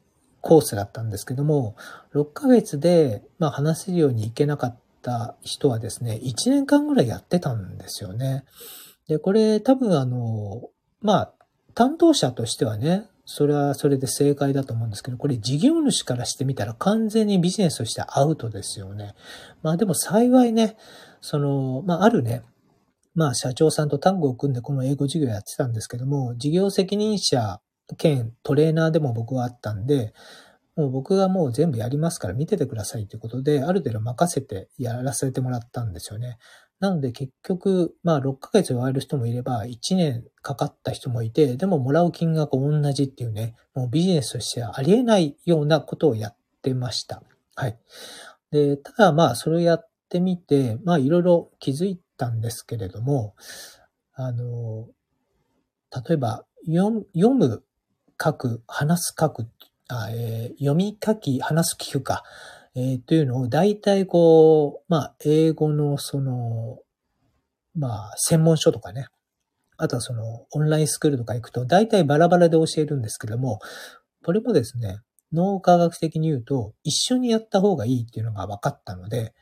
[0.41, 1.75] コースだったんですけども、
[2.15, 8.43] 6ヶ月でまあ話せるようにいけなかった人はですね、1年間ぐらいやってたんですよね。
[9.07, 11.33] で、これ多分あの、まあ、
[11.75, 19.15] 担当者としてはね、それはそれで正解だと思うんですけど、これ事業主からしてみたら完全にビジネスとしてアウトですよね。
[19.63, 20.77] まあでも幸いね、
[21.21, 22.43] その、まああるね、
[23.15, 27.59] まあ社長さんとタッグを組んでこの英語授業やってたんですけども、事業責任者
[27.97, 30.13] 兼トレーナーでも僕はあったんで、
[30.75, 36.37] もう僕がもう全部やりますから見ててくださいということで、ある程度任せてやらせてもらったんですよね。
[36.85, 47.23] なので結局、まあ6ヶ月終わる人もいれば1年かかった人もいて、でももらう金額同じっていうね、もうビジネスとしてはありえないようなことをやってました。
[47.55, 47.79] はい。
[48.51, 53.33] で、ただまあそれをやってみて、まあいろいろ気づいたんですけれども、
[54.13, 54.87] あの、
[56.07, 57.63] 例えば読む、
[58.21, 59.47] 書く、話す、書く、
[59.87, 62.23] あえー、読み書き、話す、聞くか。
[62.75, 66.79] えー、というのを大体こう、まあ、英語のその、
[67.73, 69.07] まあ、専門書とかね、
[69.77, 73.59] あとはその、オンラインスクールとか行くと、大体バラバラで教えるんですけども、
[74.23, 74.99] これもですね、
[75.31, 79.33] 脳科学的に言うと、一緒にやった方がいいっていうのが分かったので、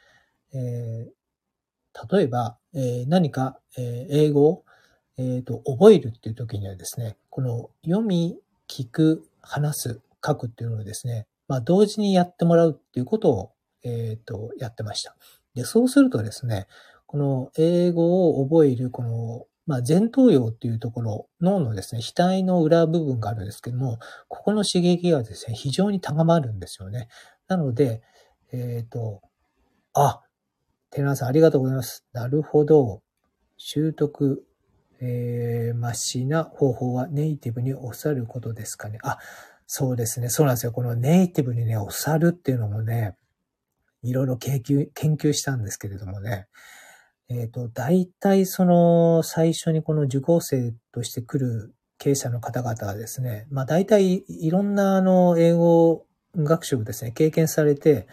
[0.54, 4.66] えー、例えば、えー、何か、えー、英語を、
[5.18, 13.52] えーと、覚えるっていう時にはですね、この読み、聞く、話す、書くっていうのをですね、まあ、同時にやってもらうっていうことを、
[13.84, 15.16] えっ、ー、と、やってました。
[15.56, 16.68] で、そうするとですね、
[17.06, 27.08] この英語を覚える、この、まあ、前頭葉っていうところ、脳のですね、額の裏部分があるんですけども、ここの刺激がですね、非常に高まるんですよね。
[27.48, 28.02] なので、
[28.52, 29.22] えっ、ー、と、
[29.94, 30.22] あ、
[30.90, 32.06] 寺田さんありがとうございます。
[32.14, 33.02] なるほど。
[33.58, 34.46] 習得、
[35.00, 39.00] えー、ましな方法はネイティブにおっしゃることですかね。
[39.04, 39.18] あ、
[39.76, 40.30] そうですね。
[40.30, 40.72] そうなんですよ。
[40.72, 43.16] このネイティブにね、お猿っていうのもね、
[44.04, 46.46] いろいろ研究、研究したんですけれどもね。
[47.28, 56.06] えっ、ー、と、大体その、最初にこの受講生として来る経営者の方々はですね、まあ大体いろんなあの、英語
[56.36, 58.08] 学習をですね、経験されて、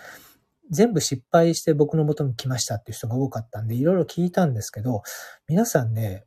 [0.70, 5.02] 全部失敗して僕の元に来ましたっていう人が多かったんで、いろいろ聞いたんですけど、
[5.46, 6.24] 皆さんね、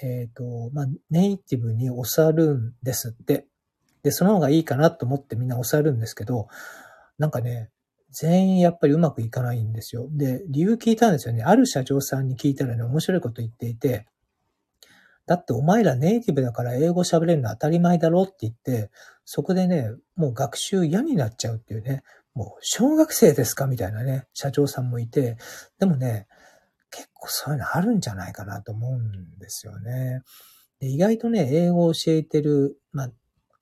[0.00, 3.44] えっ、ー、と、まあ、ネイティブに教わるんですって。
[4.02, 6.48] で、その方がいいかなと思ってみんな抑えるんですけど、
[7.18, 7.70] なんかね、
[8.10, 10.08] 全員やっぱりうまくいかないんですよ。
[10.10, 11.44] で、理由聞いたんですよね。
[11.44, 14.06] ある社長さんに聞いたらね、面白いこと言っていて、
[15.26, 18.90] だってお前らネイティブだから英語喋れるの当たり前だろって言って、
[19.24, 22.02] そこでね、もう学習嫌になっちゃうっていうね、
[22.34, 25.36] もう小学生ですかみたいなね、社長さんもいて、
[25.78, 26.26] でもね、
[26.90, 30.22] 結構そういうのあるんじゃないかなと思うんですよね。
[30.80, 32.76] で意外とね、英語を教えてる、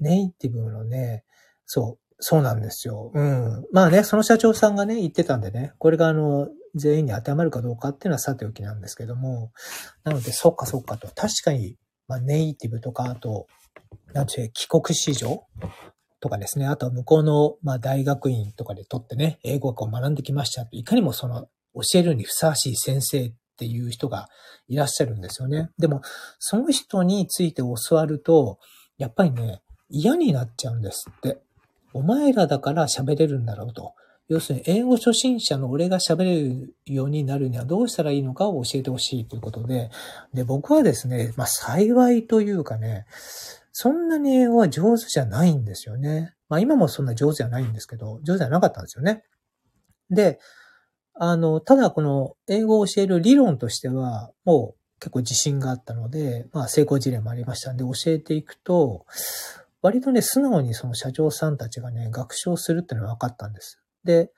[0.01, 1.25] ネイティブのね、
[1.67, 3.13] そう、そうなんですよ。
[3.15, 3.67] うん。
[3.73, 9.53] まあね、その社長さんがね、言ってたんでね、これがあの、全員に当てはまるかどうかっていうのはさておきなんですけども、
[10.05, 11.09] なので、そっかそっかと。
[11.09, 13.47] 確かに、まあ、ネイティブとか、あと、
[14.13, 15.47] なんていう帰国子女
[16.21, 24.29] とかですね、あとは向こうの、まあ、大学院とかで取ってね、英語学を学んできましたいかにもその、教えるにふさわしい先生っていう人が
[24.67, 25.71] いらっしゃるんですよね。
[25.79, 26.01] でも、
[26.39, 28.59] その人について教わると、
[28.97, 31.41] やっぱりね、嫌になっちゃうんですって。
[31.93, 33.95] お前らだから喋れるんだろうと。
[34.29, 39.91] 要するに、英語初心者の俺が喋れるようになるにはどうしたらいいのかを教えてほしいということで、
[40.35, 43.07] で、僕はですね、まあ幸いというかね、
[43.73, 46.35] そんなに英語は上手じゃないんですよね。
[46.51, 49.23] まあ今もそんな上手じゃないんですけど、上手じゃなかったんですよね。
[50.11, 50.39] で、
[51.15, 59.07] あの、ただこの英語を教える理論としては、もう結構自信があったので、まあ成功事例もありましたんで教えていくと、
[59.83, 63.81] 割とね、素直にその社長さんたちがね、学習するっていうのは分かったんです。
[64.05, 64.33] で、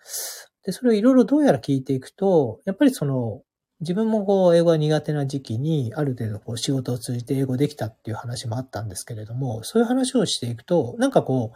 [0.65, 3.43] で、それをいろいろどうやら聞いていくと、やっぱりその、
[3.81, 11.53] 自分もこう、英語が苦手な時期に、ある程度こう、仕事を通じて英語できたっていう話もあったんですけれども、そういう話をしていくと、なんかこ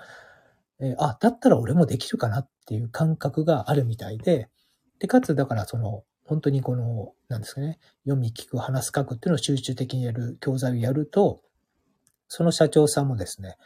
[0.80, 4.48] う、えー、あ、だったら俺もできるかなっていう感覚があるみたいで、
[5.00, 11.42] で、かつ、だからその、本当にこの、なんですかね、読み聞く、話す、書くっていうのを集中的にやる教材をやると、
[12.28, 13.56] その社長さんもですね、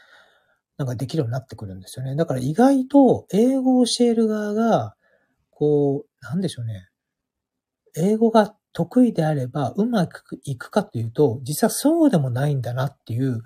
[0.78, 2.16] なんかできるようになってくるんですよね。
[2.16, 4.94] だから意外と英語を教える側が、
[5.50, 6.88] こう、なんでしょうね。
[7.96, 13.42] 英語が得意であればうまくいくかというと、実はそうでもないんだなっていう、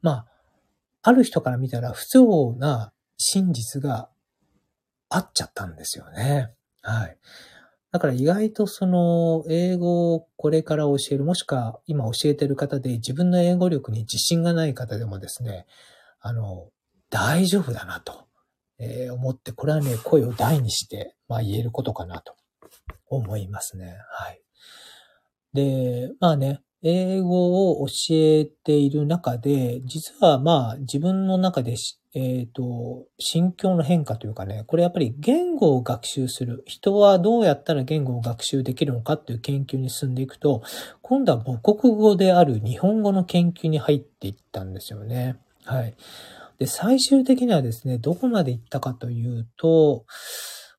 [0.00, 0.26] まあ、
[1.02, 4.08] ある人から見たら不都合な真実が
[5.08, 6.52] あっちゃったんですよね。
[6.82, 7.18] はい。
[7.90, 15.66] だから意外とその英語をこれから教える、もしくは今教えてる方で自分の英語力に自信がない方でもですね、
[16.20, 16.68] あの、
[17.10, 18.26] 大丈夫だなと、
[18.78, 22.34] えー、思って、これはね、声を大にして、まあ言えることかなと
[23.08, 23.96] 思いますね。
[24.10, 24.40] はい。
[25.52, 31.74] で、まあね、英語を教えている中で、実はまあ自分の中で、
[32.14, 36.62] えっ、ー、と、心境の変化というかね、これやっぱり言語を学習する。
[36.66, 40.62] 人はどうやったら言語を学習できるのかっていう研究に進んでいくと、
[41.02, 45.36] 今度は母国語である日本語の研究に入っていったんですよね。
[45.64, 45.94] はい。
[46.58, 50.06] で、最終的にはですね、どこまで行ったかというと、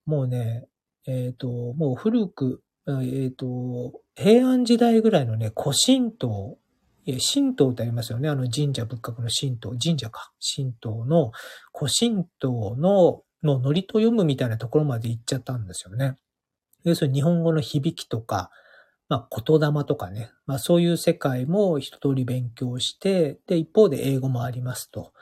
[0.06, 0.68] もうね、
[1.08, 6.58] えっ、ー、と、もう古く、えっ、ー、と、平安時代ぐらいのね、古神道、
[7.06, 8.28] 神道ってありますよね。
[8.28, 10.32] あの神社仏閣の神道、神社か。
[10.56, 11.32] 神道の、
[11.74, 16.16] 古神道の、のノリと読むみたいなところまで行っちゃったんですよね。
[16.84, 18.50] 要するに日本語の響きとか、
[19.10, 20.32] まあ、言霊とかね。
[20.46, 25.14] まあ、そういう世界も一通り勉強して、で、一方で英語もありますと。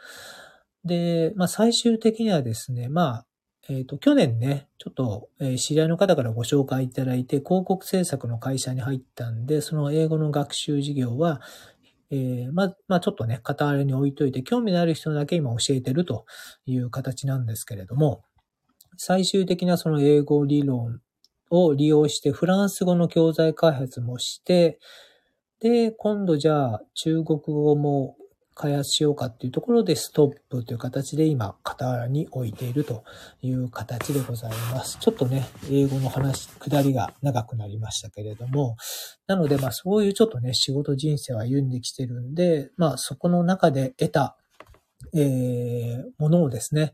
[0.86, 3.26] で、まあ最終的にはですね、まあ、
[3.68, 11.42] えっ、ー、と、去年ね、ちょっと、えー、知り合いの方からご紹介いただいて、広告制作の会社に入ったんで、その英語の学習事業は、
[12.12, 16.26] えー、まあ、まあ、ちょっとね、片割れに置いといて、興味のある人だけ今教えてると
[16.68, 18.24] いう形なんですけれども、
[18.98, 21.02] 最終的なその英語理論
[21.50, 24.80] を利用して、フランス語の教材開発もして、
[25.60, 28.16] で、今度じゃあ中国語も
[28.56, 33.04] 開発しようかっていうところでストップという形で今、傍らに置いていると
[33.42, 34.98] いう形でございます。
[35.00, 38.78] ちょっとね、英語の話、下りが長くなりましたけれども、
[39.28, 44.38] なのでまあそういうちょっとね、仕事人生を歩んできてるんで、まあそこの中で得た、
[45.14, 46.94] えー、ものをですね、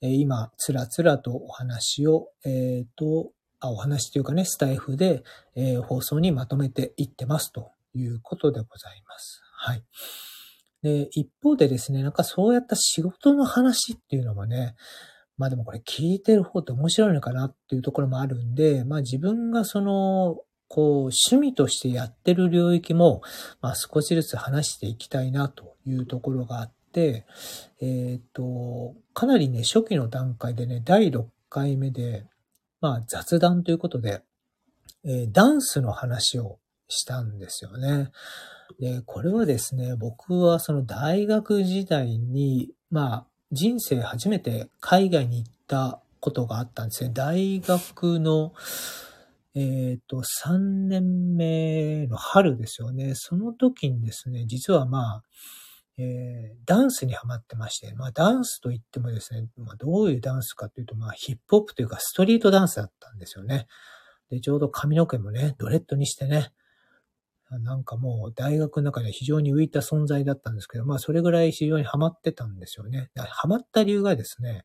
[0.00, 5.22] 今、つらつらとお話を、えっ、ー、と、あ、お話というかね、スタイフで、
[5.54, 9.42] えー、放送にまとめていってますということでございます。
[9.54, 9.84] はい。
[10.82, 14.74] で、一方でですね、なんかそうやった仕事の話っていうのもね、
[15.38, 23.22] まあでもこれ聞いてる方って面白いのかなっていうところもあるんで、まあ自分がその、こう、趣味としてやってる領域も、
[23.60, 27.26] まあ少しずつ話していきたいなというところがあって、
[27.80, 32.26] えっ、ー、と、かなりね、初期の段階でね、第6回目で、
[32.80, 34.22] まあ雑談ということで、
[35.04, 38.10] えー、ダンスの話をしたんですよね。
[38.80, 47.10] で、これはですね、僕はその大学時代に、まあ、人生初めて海外に行ったことがあったんですね。
[47.12, 48.52] 大学の、
[49.54, 53.12] えっ、ー、と、3年目の春ですよね。
[53.14, 55.22] その時にですね、実はまあ、
[55.98, 63.66] えー、ダンスにハマってまして、まあダンスといってもですね、まあどういうダンスかというと、まあヒップホップというかストリートダンスだったんですよね。
[64.30, 66.52] で、ちょうど髪の毛もね、ドレッドにしてね、
[67.58, 73.10] なんかもう大学の中で非常に浮いた存在だったんですけど、まあそれぐらい非常にハマってたんですよね。
[73.16, 74.64] ハマった理由がですね、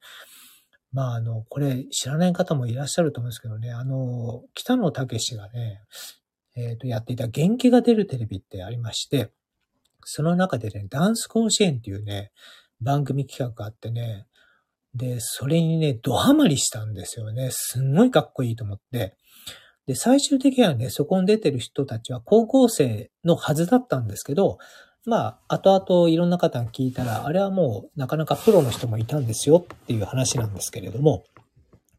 [0.91, 5.81] まああの、これ知らない方もいらっしゃると思うんですけどね、あの、北野武がね、
[6.55, 9.31] えっ、ー、と、やっていた元気が出るテレビってありまして、
[10.03, 12.31] その中でね、ダンス甲子園っていうね、
[12.81, 14.25] 番組企画があってね、
[14.95, 17.49] で、それにね、ドハマりしたんですよね。
[17.51, 19.15] すんごいかっこいいと思って。
[19.87, 24.59] で、最終的にはね、そこに出てる人たちは高校生のはずだったんですけど、
[25.05, 31.23] まあ、後々いろんな方に聞いたら、あれはもうなかなかプロの人もいたんですよっていう話なんですけれども、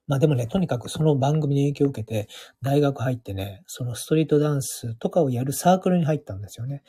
[0.08, 2.28] まあでもね、とにかくその番組に影響を受けて、
[2.62, 6.82] 大学入ってね、そのストリートダンスとかをやるサークルに入ったんですよね。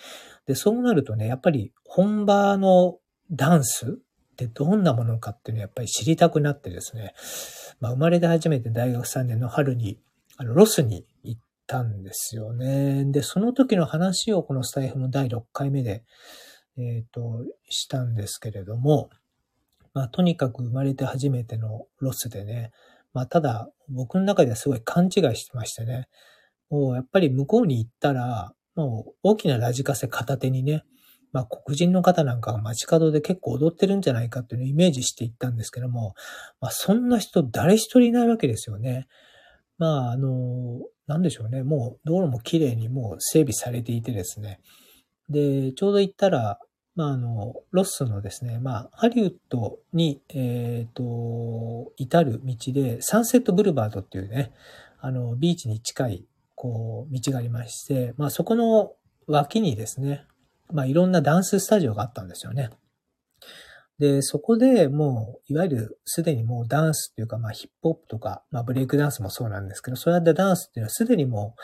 [0.48, 2.98] で、そうなるとね、やっぱり本場の
[3.30, 4.00] ダンス
[4.34, 7.14] ってどんなものかっていうのをやっぱり知りたくなってですね、
[7.82, 10.00] まあ生まれて初めて大学3年の春に、
[10.40, 13.04] あの、ロスに行ったんですよね。
[13.12, 16.06] で、その時の話をこのスタエフの第6回目で、
[16.78, 19.10] えっ、ー、と、したんですけれども、
[19.94, 22.72] まあとにかく生まれて初めてのロスでね、
[23.14, 26.08] まあ、ただ、僕の中ではすごい勘違いしてましてね。
[26.70, 30.84] もう、やっぱり向こうに行ったら、もう、大きなラジカセ片手にね、
[31.32, 36.14] まあ、黒人の方なんかが街角で結構踊ってるんじゃないかっていうのをイメージしていったんですけども、
[36.60, 39.08] まあ、そんな人誰一人いないわけですよね。
[39.80, 41.64] まあ、あの、なんでしょうね。
[41.64, 44.60] もう、道路も綺麗にもう整備されていてですね。
[45.30, 46.60] で、ちょうど行ったら、
[46.96, 54.52] まあ、あの、ロスのですね、まあ、ハリウッドに、えっ、ー、と、至る道で、サンセットブルバードっていうね、
[55.00, 56.26] あの、ビーチに近い、
[56.56, 58.92] こう、道がありまして、まあ、そこの
[59.28, 60.26] 脇にですね、
[60.74, 62.70] まあ、いろんなダンススタジオがあったんですよね。
[64.00, 71.62] で、そこでもう、いわゆるすでにもうダンスっていうか、まあヒップホップとか、まあブレイクダンスもそうなんですけど、そうやってダンスっていうのはすでにもう、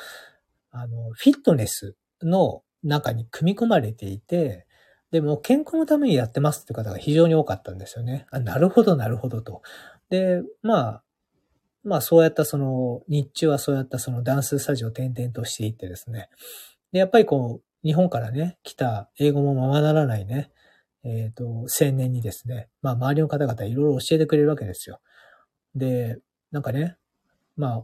[0.77, 4.67] あの、フィットネスの中に組み込まれていて、
[5.11, 8.25] でも健康のためにやってますっていう方が非常に多かったんですよね。
[8.31, 9.61] あ、なるほど、なるほどと。
[10.09, 11.03] で、まあ、
[11.85, 16.29] まあそうやったその、日中はそうやったそのダンススタジオを転々としていってですね。
[16.91, 20.51] で、やっぱりこう、日本からね、来た英語もままならないね、
[21.05, 24.99] えっ、ー、と、青年にですね、まあ周りの方々いろいろ教えてくれるわけですよ。
[25.75, 26.17] で、
[26.51, 26.97] なんかね、
[27.55, 27.83] まあ、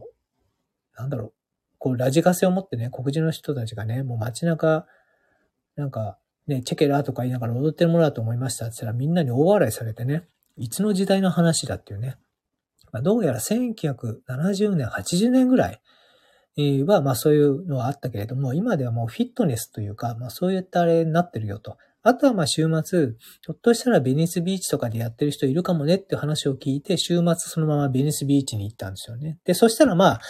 [1.00, 1.32] なんだろう、
[1.78, 4.86] こうラジカセを持ってね、黒人の人たちがね、もう街中、
[5.76, 10.24] なんか、ね、チェケラーとか言いながら踊ってるものだと思いましたって言ったらみんなに大笑いされてね、
[10.56, 12.16] いつの時代の話だっていうね。
[12.90, 15.72] まあ、どうやら1970年、80年ぐら
[16.56, 21.78] いは、まあそういうのはあったけれども、今ではもうフィットネスというか、まあそういったあれになってるよと。
[22.02, 29.38] あとはまあ週末、ひょっとしたらベニスビーチとかでやってる人いるかもねって話を聞いて、週末そのままベニスビーチに行ったんですよね。
[29.44, 30.20] で、そしたらまあ、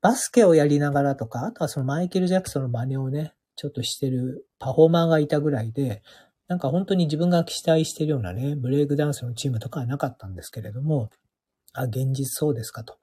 [0.00, 6.02] バスケをやりながらとか、あとはそのマイケル・ジャクソンの真似をね、ちょっとしてるパフォーマーがいたぐらいで、
[6.48, 11.08] なんか本当に自分が期待してるようなね、ブレイクダンスのチームとかはなかったんですけれども、
[11.72, 12.98] あ、現実そうですかと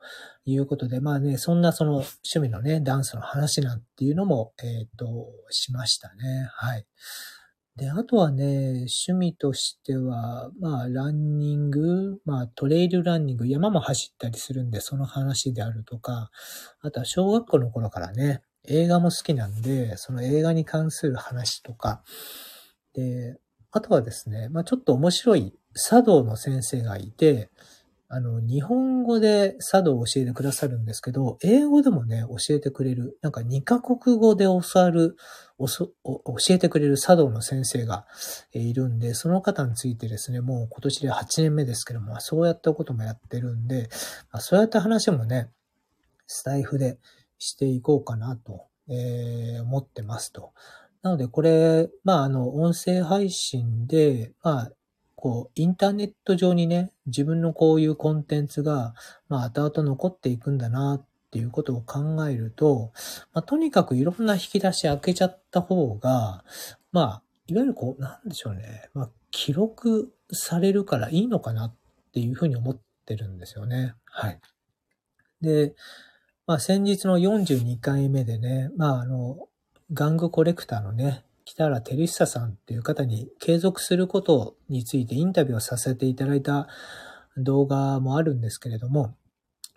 [0.45, 6.47] いうことで、まあね、そんなその趣味のね、ダンスの話なんていうのも、えっ、ー、と、しましたね。
[6.53, 6.85] はい。
[7.77, 16.31] で、あとはね、趣味としては、まあ、ランニング、まあ、トレイルランニング、山も走ったりするんで、その話であるとか、
[16.81, 22.03] あとは小学校の頃からね、映画も好きなんで、その映画に関する話とか、
[22.93, 23.39] で、
[23.71, 27.49] あとはですね、まあちょっと面白い茶道の先生がいて、
[28.13, 35.15] あの、日本語で茶道を教えてくださるんですけど、英語でもね、教えてくれる、なんか2カ国語で教わる、
[35.57, 35.93] 教
[36.49, 38.05] えてくれる茶道の先生が
[38.51, 43.87] いるんで、その方についてですね、もう今年で8年目ですけども、そうやったこともやってるんで、
[44.33, 45.49] まそうやった話もね、
[46.27, 46.99] スタイフで
[47.39, 50.51] していこうかなと、え、思ってますと。
[51.01, 54.71] なので、これ、まあ、あの、音声配信で、まあ、
[55.21, 58.95] こう、インターネット上にね、自分のこういうコンテンツが、
[59.29, 62.91] まあ、後々残っていくんだな、っていうことを考えると、
[63.33, 66.43] まあ、とにかくいろんな引き出し開けちゃった方が、
[66.91, 68.89] まあ、いわゆるこう、なんでしょうね。
[68.93, 71.75] まあ、記録されるからいいのかなっ
[72.11, 73.93] ていうふうに思ってるんですよね。
[74.05, 74.39] はい。
[75.41, 75.73] で、
[76.47, 79.47] まあ、先日の42回目でね、まあ、あの、
[79.93, 86.67] 玩具コレクターのね、北原照久さんっていう方に継続することについてインタビューをさせていただいた
[87.37, 89.15] 動画もあるんですけれども、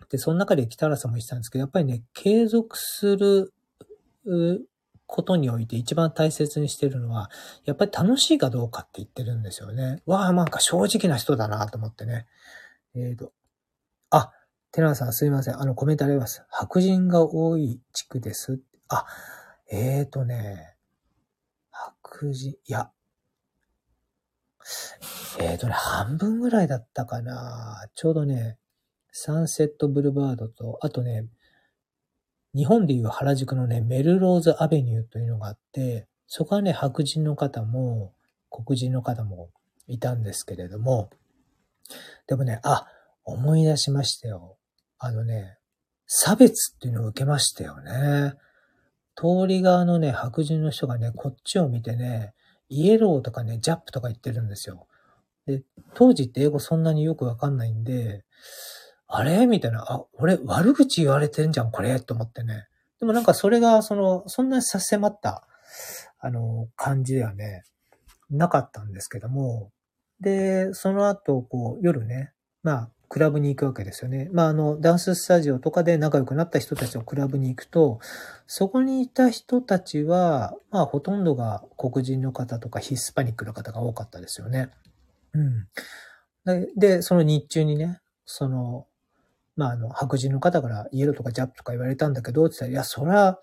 [0.09, 3.53] で、その中で北原さんも言ってたんですけど、やっぱりね、継続する
[5.07, 7.29] ことにおいて一番大切にしてるのは、
[7.65, 10.01] やっぱり楽しいかどうかって言ってるんですよね。
[10.05, 12.27] わあ、なんか正直な人だなと思ってね。
[12.95, 13.31] えっ、ー、と、
[14.09, 14.31] あ、
[14.71, 15.59] テラさんすいません。
[15.59, 16.43] あの、コメントあります。
[16.49, 18.59] 白人が多い地区です。
[18.89, 19.05] あ、
[19.71, 20.74] えーとね、
[21.75, 22.89] 白人、いや、
[25.39, 27.87] えーとね、半分ぐらいだったかな。
[27.93, 28.57] ちょうどね、
[29.11, 31.25] サンセットブルバードと、あとね、
[32.55, 38.13] 日本でいう原宿のね、メルローズアベニューというのがあって、そこはね、白人の方も、
[38.49, 39.49] 黒人の方も
[39.87, 41.09] いたんですけれども、
[42.27, 42.87] でもね、あ、
[43.25, 44.57] 思い出しましたよ。
[44.97, 45.57] あのね、
[46.07, 48.33] 差別っていうのを受けましたよね。
[49.15, 52.33] 通り側のね、白人の人がね、こっちを見てね、
[52.69, 54.87] イエローとかね、ジャップとか言ってるんですよ。
[55.45, 55.63] で、
[55.93, 58.25] 当時って英語そんなによくわかんないんで、
[59.07, 59.45] あれ？
[59.45, 61.99] みたいな、あ、俺悪口言われてんじゃん、これ？
[61.99, 62.67] と思ってね。
[62.99, 65.47] でもなんかそれが、その、そんなに差し迫った、
[66.19, 67.63] あの、感じではね、
[68.31, 69.71] なかったんですけども、
[70.19, 72.31] で、その後、こう、夜ね、
[72.63, 74.29] まあ、クラブに行くわけですよね。
[74.33, 78.01] まあ、あの、ダンススタジオとかで仲良くなった人たちのクラブに行くと、
[78.45, 84.69] そこにいた人たちは、まあ、ほとんどが黒人の方とかヒスパニックの方が多かったですよね。
[85.33, 86.69] うん。
[86.75, 88.85] で、その日中にね、その、
[89.55, 93.39] まあ、あの、白人の方からイエローとかジャップとか言われたんだけど、って言ったら、いや、それは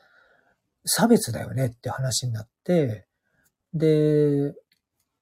[0.85, 3.07] 差別だよねって話になって、
[3.73, 4.53] で、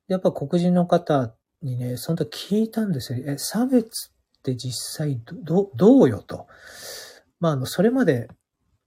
[0.08, 3.22] やっぱ黒人の方にね、その時聞いたんですよ。
[3.24, 4.09] え、差別
[4.40, 6.46] って実際ど、どうよと。
[7.38, 8.28] まあ、あの、それまで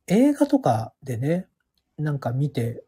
[0.08, 1.47] 映画とかでね、
[1.97, 2.84] なんか見て、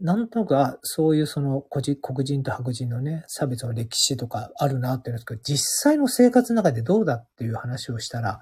[0.00, 8.40] なんとなく、そういうその黒人と白人のね、差別の歴史とかあるなって言うんですけど、実際の生活の中でどうだっていう話をしたら、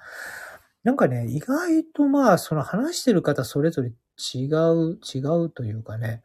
[0.85, 3.89] なんかね、意外とまあ、その話してる方それぞれ
[4.35, 6.23] 違う、違うというかね、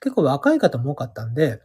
[0.00, 1.62] 結構若い方も多かったんで、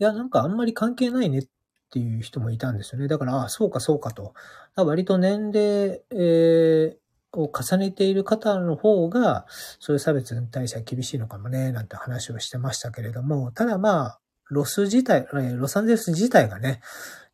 [0.00, 1.46] いや、なんかあんまり関係ないねっ
[1.90, 3.08] っていう人もいたんですよね。
[3.08, 4.32] だから、あそうかそうかと。
[4.76, 9.44] 割と年齢、えー、を重ねている方の方が、
[9.80, 14.20] そういう差別に対しては厳しいのかもね、なんて話をしてましたけれども、ただまあ、
[14.50, 16.80] ロス自体、ロサンゼルス自体がね、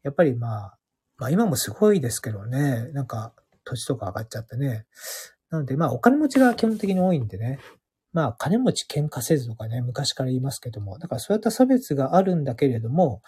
[0.02, 0.78] やっぱりまあ、
[1.18, 3.32] まあ今もすごいですけどね、なんか
[3.64, 4.86] 土地とか上がっちゃってね。
[5.50, 7.58] なのでまあお金持ちが基本的に多いんでね、
[8.12, 13.22] まあ金持ち喧嘩せずとかね、昔から言いますけども、だからそういった差別があるんだけれども、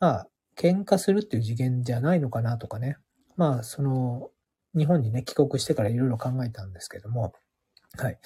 [0.00, 0.28] まあ
[0.58, 2.96] 喧嘩するっていう次元じゃないのかなとかね。
[3.36, 4.30] まあその、
[4.76, 7.32] 日本にね、帰国してからいろいろ考えたんですけども、
[7.96, 8.18] はい。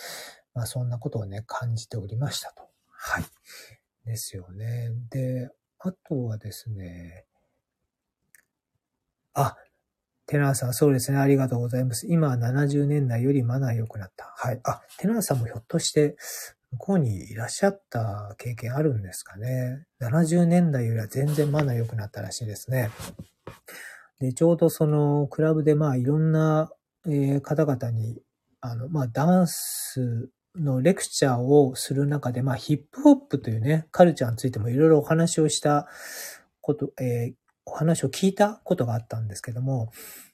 [0.54, 2.62] まあそんなことをね、感じておりましたと。
[2.88, 3.24] はい。
[4.04, 4.90] ですよね。
[5.10, 7.26] で、あとはですね、
[9.34, 9.56] あ、
[10.26, 11.18] テナーさん、そうですね。
[11.18, 12.06] ありがとうございます。
[12.06, 14.32] 今は70年代よりマナー良くなった。
[14.36, 14.60] はい。
[14.64, 16.16] あ、テナーさんもひょっとして
[16.72, 19.84] 向こうにいらっしゃった経験あるんですかね。
[20.00, 22.90] 70年代よりは全然マナー良くなったらしいですね。
[24.20, 26.70] で、ちょうどそのクラブでまあいろんな、
[27.06, 28.22] え、方々に、
[28.60, 35.88] あの、まあダンスのレクチャーをする中で、まあヒップホップというね、カルチャーについてもいろいろお話をした
[36.60, 37.34] こと、えー、
[37.66, 39.90] お話を聞いたことがあったんですけども、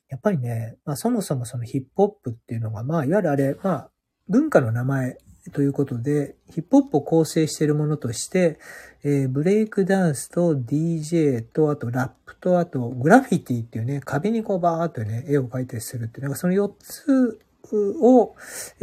[0.08, 3.90] やっぱりね、まあそもそもそのヒップホップっていうのが、まあいわゆるあれ、まあ
[4.28, 5.18] 文化の名前
[5.52, 8.58] ということで、ヒップホップを構成しているものとして、
[9.04, 17.40] えー、ブレイクダンスと DJ と、あとラップと、あとグラフィティっていうね、壁にこうバーっとね、絵を描いたりするっていう、なんかその4つ
[17.72, 18.34] を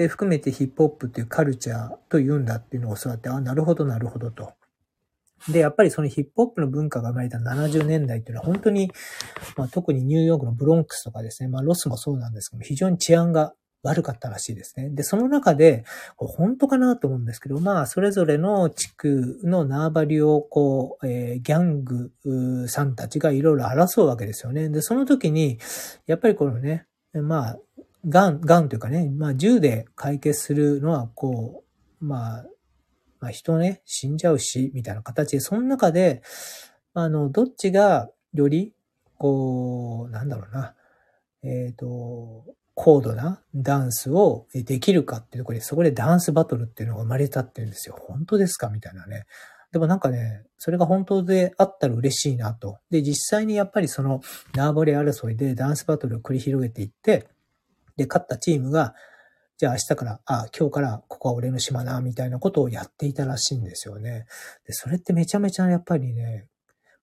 [0.10, 4.54] 含めてヒップホップっていうカルチャーと言うんだっていうのを教わって、あ、なるほど、なるほどと。
[5.50, 8.92] で、やっぱりそのヒップホップの文化が生まれた70年代っていうのは本当に、
[9.58, 13.54] まあ、特にニューヨークのブロンクスとかですね、まあロスもそうなんですけど、非常に治安が
[13.86, 14.90] 悪かったらしいですね。
[14.90, 15.86] で、その中で、
[16.18, 24.70] 本当かなと思うんですけど、まあ、それぞれの地区の縄張りを、こう、えー、ギャングさんたちがいろいろ争うわけですよね。
[24.70, 25.60] で、その時に、
[26.08, 27.60] やっぱりこのね、まあ、
[28.08, 31.64] ガン、ガンというかね、まあ、銃で解決するのは、こ
[32.02, 32.46] う、まあ、
[33.20, 36.24] まあ、人ね、死んじゃうし、みたいな形で、その中で、
[36.96, 38.74] あの、どっちがより、
[39.18, 40.76] こう、なんだろうな、
[41.44, 42.44] えっ、ー、と、
[42.76, 47.98] 高度なダンスをできるかっていうところで、そこでダンスバトルっていうのが生まれたっていうんですよ。
[48.00, 49.26] 本当ですかみたいなね。
[49.72, 52.80] でもなんかね、それが本当であったら嬉しいなと。
[52.90, 54.22] で、実際にやっぱりその
[54.54, 57.28] 縄張り争いでダンスバトルを繰り広げていって、
[57.96, 58.94] で、勝ったチームが、
[59.58, 64.26] じゃあ明日から、あ、今日からここは俺の島な、みたいなことをやっていたらしいんですよね。
[64.66, 66.48] で、それってめちゃめちゃやっぱりね、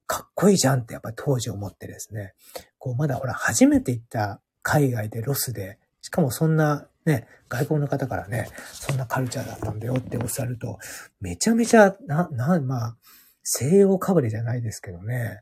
[0.07, 2.35] かっこいいじゃんってやっぱり当時思ってですね。
[2.79, 10.79] こう、まだほら、初めて行った海外でロスで、しかもそんなね、外国の方からね、そんなカルチャーだったんだよっておっしゃると、
[11.21, 12.97] めちゃめちゃ、な、な、まあ、
[13.43, 15.41] 西洋かぶれじゃないですけどね、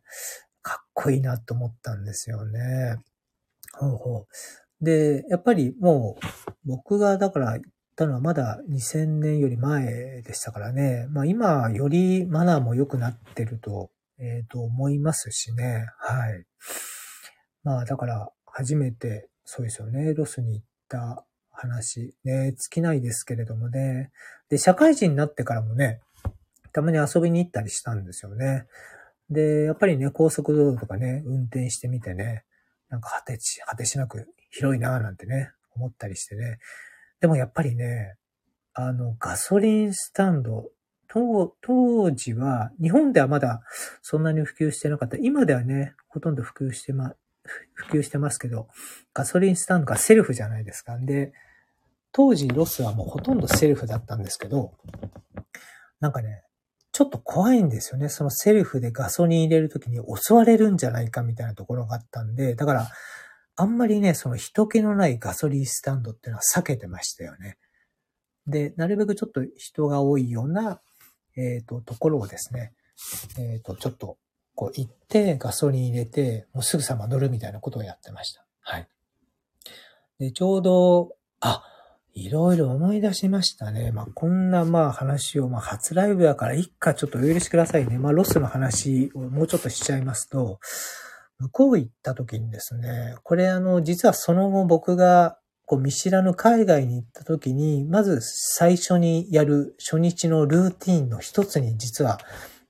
[0.62, 2.96] かっこいいなと思ったんですよね。
[3.74, 4.26] ほうほ
[4.80, 4.84] う。
[4.84, 6.26] で、やっぱりもう、
[6.64, 7.60] 僕がだから行っ
[7.96, 11.06] たのはまだ2000年より前でしたからね。
[11.10, 15.86] まあ今よりマナーも良くなってると、えっ、ー、と思いますしね。
[15.98, 16.44] はい。
[17.62, 24.10] まあだから初めて、そうですよね、ロスに行った話、ね、尽きないですけれどもね。
[24.48, 26.00] で、社会人になってからもね、
[26.72, 28.66] たまに遊びに行ったりしたんですよね。
[29.28, 32.44] で、やっぱりね、高速道路とかね、運転してみてね、
[32.88, 36.58] なんか果てし、果てしなく広いなぁなんてね、思ったりしてね。
[37.20, 38.16] でもやっぱりね、
[38.74, 40.70] あの、ガソリンスタンド、
[41.08, 43.62] 当当時は、日本ではまだ
[44.00, 45.16] そんなに普及してなかった。
[45.16, 47.14] 今ではね、ほとんど普及してま、
[47.74, 48.68] 普及してますけど、
[49.14, 50.98] ガソリンスタンドがセルフじゃないですか。
[50.98, 51.32] で、
[52.12, 54.72] 当時ロスはもうほとんどセルフだったんですけど、
[56.00, 56.42] なんかね、
[56.92, 58.08] ちょっと怖いんですよね。
[58.08, 62.88] そのセルフでガソリン入れるときに襲われるんじゃないかみたいなところがあったんで、だから、
[63.56, 67.58] あんまりね、その人気のないガソリンスタンドっていうのは避けてましたよね。
[68.46, 70.80] で、なるべくちょっと人が多いような、
[71.36, 72.72] えっ、ー、と、ところをですね、
[73.38, 74.18] えっ、ー、と、ちょっと、
[74.54, 78.44] こう行って、ガソリン入れて、もうすぐさま乗るみたいなことをやってました。
[78.60, 78.88] はい。
[80.18, 81.64] で、ちょうど、あ、
[82.12, 83.92] いろいろ思い出しましたね。
[83.92, 87.98] まあ、こんなまあ話を、まあ、初ライブやから一回ちょっとお許しくださいね。
[87.98, 90.58] まあ、ロスの話をもうちょっとしちゃいますと、
[91.38, 102.18] 向こう行った時にですね、これあの、実はその後僕がこう見知らぬ海外に行った時に、まず最初にやる初日のルーティンの一つに実は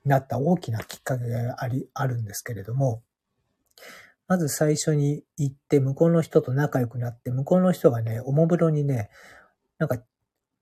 [0.05, 3.03] なった大きなきっかけがあり、あるんですけれども、
[4.27, 9.09] まず最初に行って向こうの人と仲良くなって、向こうの人がね、おもむろにね、
[9.77, 9.97] なんか、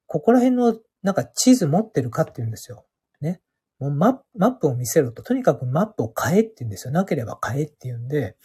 [0.07, 2.85] ここら辺のなんか地図持ってるかって言うんですよ。
[3.21, 3.41] ね。
[3.79, 6.93] もうマップを見せろと、とにかくマップを買えって言うんですよ。
[6.93, 8.35] なければ買えって言うんで、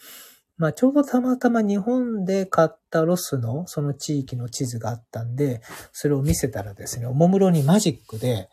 [0.57, 8.49] まあちょうどたまたま日本で買ったロスのその地域の地図があったんで、それを見せたらですね、おもむろにマジックで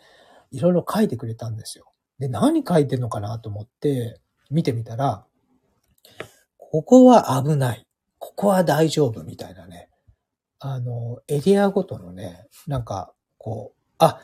[0.50, 1.91] いろいろ書いてくれたんですよ。
[2.22, 5.26] で、何書いてんのかなと思って見てみたら、
[6.56, 7.84] ここは危ない。
[8.20, 9.88] ここは大丈夫みたいなね。
[10.60, 14.20] あの、エリアごとのね、なんか、こう、あ、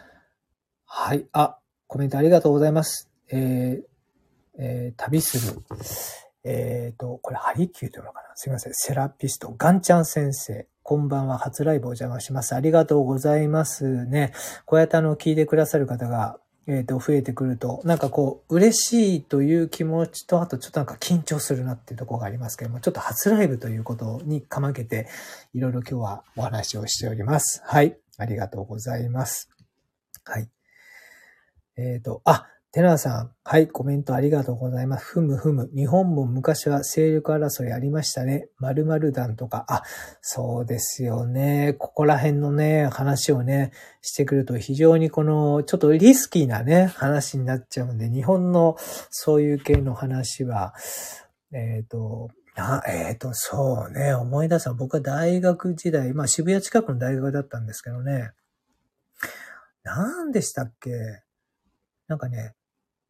[0.84, 3.10] はい、あ、コメントありがとうございます。
[3.32, 5.60] えー、えー、旅する。
[6.44, 8.74] えっ、ー、と、これ、ハリキューというのかなすいません。
[8.74, 10.68] セラピスト、ガンちゃん先生。
[10.84, 11.36] こんばんは。
[11.36, 12.54] 初ライブお邪魔します。
[12.54, 14.32] ありがとうございますね。
[14.66, 16.38] こうやってあの、聞いてくださる方が、
[16.68, 25.08] えっ、ー、と、増えてくると、なんかこう、嬉しいという気持ちと、あとちょっとなんか緊張するなっていうところがありますけども、ちょっと初ライブということにかまけて、
[25.54, 27.62] いろいろ今日はお話をしております。
[27.64, 27.96] はい。
[28.18, 29.48] ありがとうございます。
[30.24, 30.50] はい。
[31.78, 35.06] えっ、ー、と、あ、テナーさん、はい、コメントありがとうございます。
[35.06, 35.70] ふむふむ。
[35.74, 38.50] 日本も昔は勢力争いありましたね。
[38.58, 39.64] 〇〇団とか。
[39.68, 39.82] あ、
[40.20, 41.76] そうですよね。
[41.78, 48.76] ここら辺のね、話をね、してくると非常にこの、ちょっとリスキーなね、話になっちゃうんで、日本の
[49.08, 50.74] そういう系の話は、
[51.52, 54.74] えっ、ー、と、あ、えっ、ー、と、そうね、思い出した。
[54.74, 58.32] 僕は大学時代、まあ渋谷近くの大学だったんですけどね。
[59.84, 60.90] 何でしたっけ？
[62.08, 62.54] なんかね、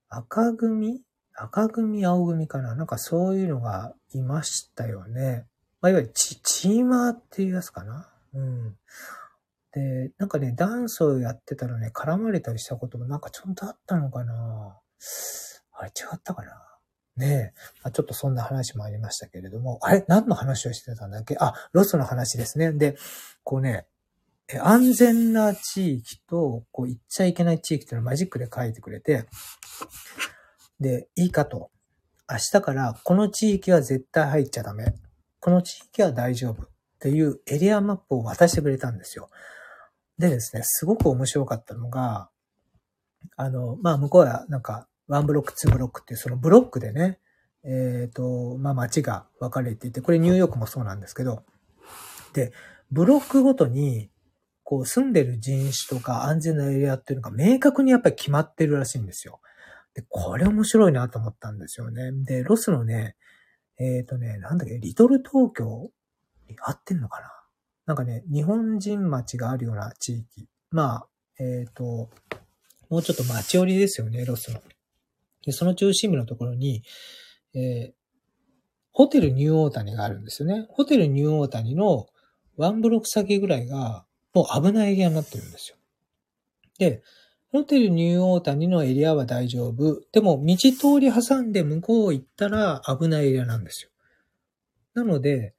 [0.09, 1.03] 赤組？
[1.35, 2.75] 赤組、青組かな？
[2.75, 5.47] なんかそういうのがいましたよね。
[5.81, 8.11] まあ、いわゆるチチーマーっていうやつかな？
[8.35, 8.77] うん。
[9.73, 14.77] で、なんかね、ダンスをやってたらね、絡まれたりしたこともなんかちょっとあったのかな？
[15.73, 16.65] あれ違ったかな？
[17.17, 17.61] ねえ。
[17.85, 20.05] まあ、ちょっとそんな話もありましたけれども、あれ？
[20.09, 21.37] 何の話をしてたんだっけ？
[21.39, 22.73] あ、ロスの話ですね。
[22.73, 22.97] で、
[23.45, 23.87] こうね、
[24.63, 29.27] 安全な地域と、こう、行っちゃいけない地域っていうのをマジックで書いてくれて、
[30.81, 31.71] で、いいかと。
[32.31, 34.95] 明日からこの地域は絶対入っちゃダメ。
[35.41, 36.63] この地域は大丈夫。
[36.63, 36.67] っ
[37.01, 39.31] ていうエリアマップを渡してくれたんですよ。
[40.19, 42.29] でですね、すごく面白かったのが、
[43.37, 47.21] あの、まあ、向こうはなんか、ワンブロック、ツーブロックっていうそのブロックでね、
[47.65, 51.45] えっ、ー、と、まあ、街が分かれていて、これニューヨークもそうなんですけど、
[52.33, 52.53] で、
[52.91, 54.11] ブロックごとに
[54.69, 59.41] こう住んでる人種とか安全なエリアっていうのが明確にやっぱり決まってるらしいんですよ。
[59.95, 62.13] で、これ面白いなと思ったんですよね。
[62.13, 63.17] で、ロスのね、
[63.79, 65.91] えっ、ー、とね、なんだっけ、リトル東京
[66.51, 67.31] に当たんのかな？
[67.87, 70.51] なんかね、日本人町があるような地域。
[70.71, 71.09] まあ、
[71.41, 72.11] えっ、ー、と、
[72.91, 74.61] もうちょっと町寄りですよね、ロスの。
[75.47, 76.83] で、その中心部のところに、
[77.55, 77.93] えー、
[78.93, 80.67] ホテルニューオータニがあるんですよね。
[80.69, 82.09] ホテルニューオータニの
[82.59, 84.05] ワンブロック先ぐらいが、
[84.39, 85.77] もう危ないエリアになってるんですよ。
[86.79, 87.03] で、
[87.51, 90.01] ホテルニューオータニのエリアは大丈夫。
[90.13, 93.91] でも、道通り挟んで向こう行ったら危ないエリアなんですよ。
[94.95, 95.55] なので、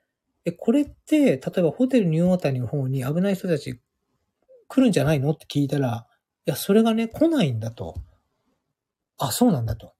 [0.45, 3.81] え、これって、例えばホテルニューオータニの方に危ない人たち
[4.69, 6.07] 来るんじゃないのって聞いたら、
[6.45, 7.95] いや、それがね、来ないんだと。
[9.17, 9.93] あ、そうなんだと。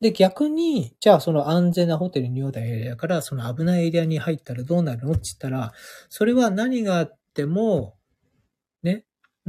[0.00, 5.72] で、逆に、じゃあその安全なホテルニューオータニエリアから、その危ないエリアに入ったらどうなるのって言ったら、
[6.08, 7.96] それは何があっても、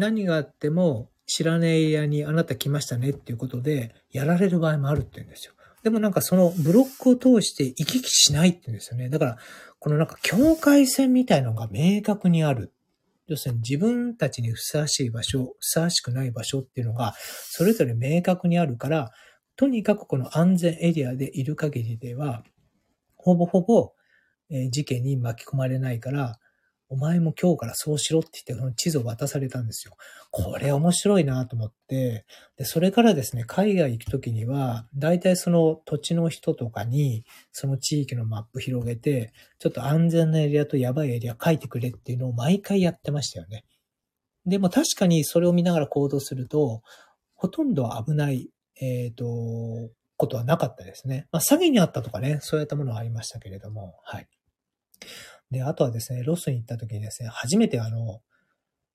[0.02, 5.54] 何があっても知らないエリアにあなた来ましたねっていうことで、やられる場合もあるって言うんですよ。
[5.84, 9.10] でもなんかそのブロックを通して行き来しないって言うんですよね。
[9.10, 9.38] だから、
[9.80, 12.74] このなんか境界線みたいのが明確にある。
[13.28, 17.14] 要するに自分たちにふさわしい場所、ふさわしくない場所っていうのが、
[17.50, 19.12] それぞれ明確にあるから、
[19.56, 22.44] とにかくこの安全エリアでいる限りでは、
[23.16, 23.94] ほぼほぼ、
[24.50, 26.40] え事件に巻き込まれないから、
[26.92, 29.96] お前も今日からそうしろって言って、その地図を渡されたんですよ。
[30.30, 32.26] これ面白いなと思って、
[32.58, 37.24] で、それからですね、海外行くときには、大体その土地の人とかに、
[37.54, 43.64] その地域のマップ広げて、ちょっと安全なエリアとやばいエリア書いてくれっていうのを毎回やってましたよね。
[44.46, 46.82] でも確かにそれを見ながら行動すると、
[47.36, 48.50] ほとんど危ない、
[48.82, 51.28] えっ、ー、と、ことはなかったですね。
[51.32, 54.28] まあ、詐欺にあったとかね、そういったものはありましたけれども、はい。
[55.52, 58.22] で、あとはですね、ロスに行った時にですね、初めてあの、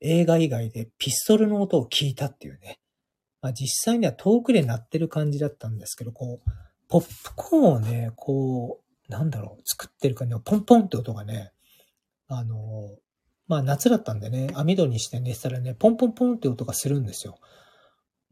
[0.01, 2.79] 映画以外でピストルの音を聞いたっていうね。
[3.41, 6.51] まあ実際には遠くで鳴ってる感じだったんですけど、こう、
[6.89, 11.53] ポップコーンをね、こう、なんだろう、作ってる感じのポンポンって音がね、
[12.29, 12.97] あの、
[13.47, 17.39] まあ夏だったんでね、網戸にして寝てたらね、ポンポンポンって音がするんですよ。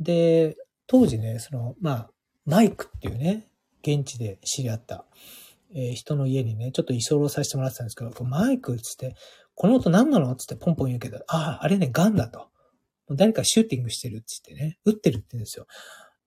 [0.01, 0.57] で、
[0.87, 2.11] 当時ね、その、まあ、
[2.45, 3.49] マイクっていうね、
[3.83, 5.07] 現地で知り合った、
[5.75, 9.14] えー、人の家にね、ちょっと居候させてもらってたんですけど、マイクつって、
[9.55, 10.35] この音何なの？
[10.37, 12.49] つってポンポン言うけど、ああ、あれね、ガンだと。
[13.11, 15.66] 誰かシューティングしてるっつってね、撃ってるって言うんですよ。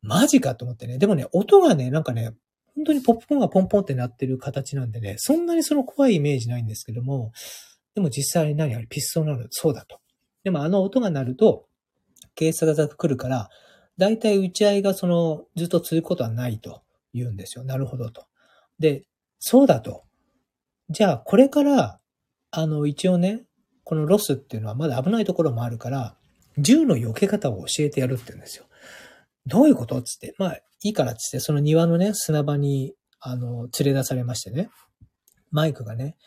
[0.02, 0.98] マジかと思ってね。
[0.98, 2.34] でもね、音がね、なんかね、
[2.76, 7.32] 本当にポップコーンがポンポンって鳴ってる形なんでね、そんなにその怖いイメージないんですけども、
[7.95, 8.76] でも実際に何？
[8.76, 9.48] あれピストルなの？
[9.50, 10.00] そうだと。
[10.43, 11.66] でもあの音が鳴ると、
[12.36, 13.50] 警察が来るから、
[13.98, 16.84] だいたい打ち合いがその、ずっと続くことはないと
[17.14, 17.66] 言うんですよ。
[17.66, 18.28] なるほどと。
[18.78, 19.04] で、
[19.40, 20.04] そうだと。
[20.90, 22.00] じゃあ、これから、
[22.52, 23.44] あの、一応ね、
[23.84, 26.18] このロスっていうのはまだ危ないところもあるから、
[26.58, 28.66] 銃の避け方を教えてやるって言うんですよ。
[29.46, 30.34] どういうことつって。
[30.38, 34.70] まあ、いいからつって、その庭のね、砂場に、あの、連れ出されましてね。
[35.52, 36.18] マイクがね、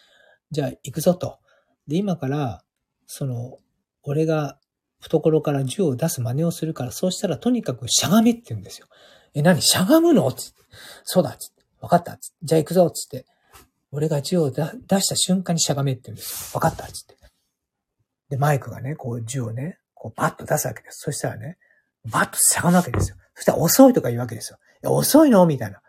[0.50, 1.38] じゃあ行くぞと。
[1.86, 2.62] で、今から、
[3.06, 3.58] その、
[4.02, 4.58] 俺が
[5.00, 8.86] 懐から銃を出す真似をするから、そうしたらとにかくしゃがみって言うんですよ。
[9.34, 9.60] え、何？
[9.62, 10.30] しゃがむの？
[10.32, 10.62] つって。
[11.04, 11.59] そうだつって。
[11.80, 13.26] わかったじゃあ行くぞっつって。
[13.92, 14.62] 俺が銃を出
[15.00, 16.60] した瞬間にしゃがめって言うんですよ。
[16.60, 17.16] わかったっつって。
[18.28, 21.00] で、マイクがね、こう銃をね、こうバッと出すわけです。
[21.00, 21.58] そしたらね、
[22.08, 23.16] バッとしゃがむわけですよ。
[23.34, 24.58] そしたら遅いとか言うわけですよ。
[24.84, 25.44] いや、遅いの？
[25.44, 25.80] みたいな。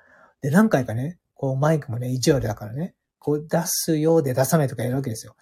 [0.42, 5.36] で、何回かね、こうマイクもね、意地悪だからね、こう出すようで出さないとかやるわけですよ。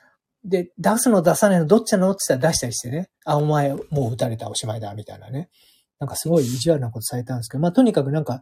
[0.44, 1.22] で、出すの？
[1.22, 1.66] 出さないの？
[1.66, 2.12] どっちなの？
[2.12, 5.50] って言ったら出したりしてね、あ、お前もう撃たれたおしまいだ、みたいなね。
[5.98, 8.42] なんかすごい意地悪なことされたんですけど、まあとにかくなんか、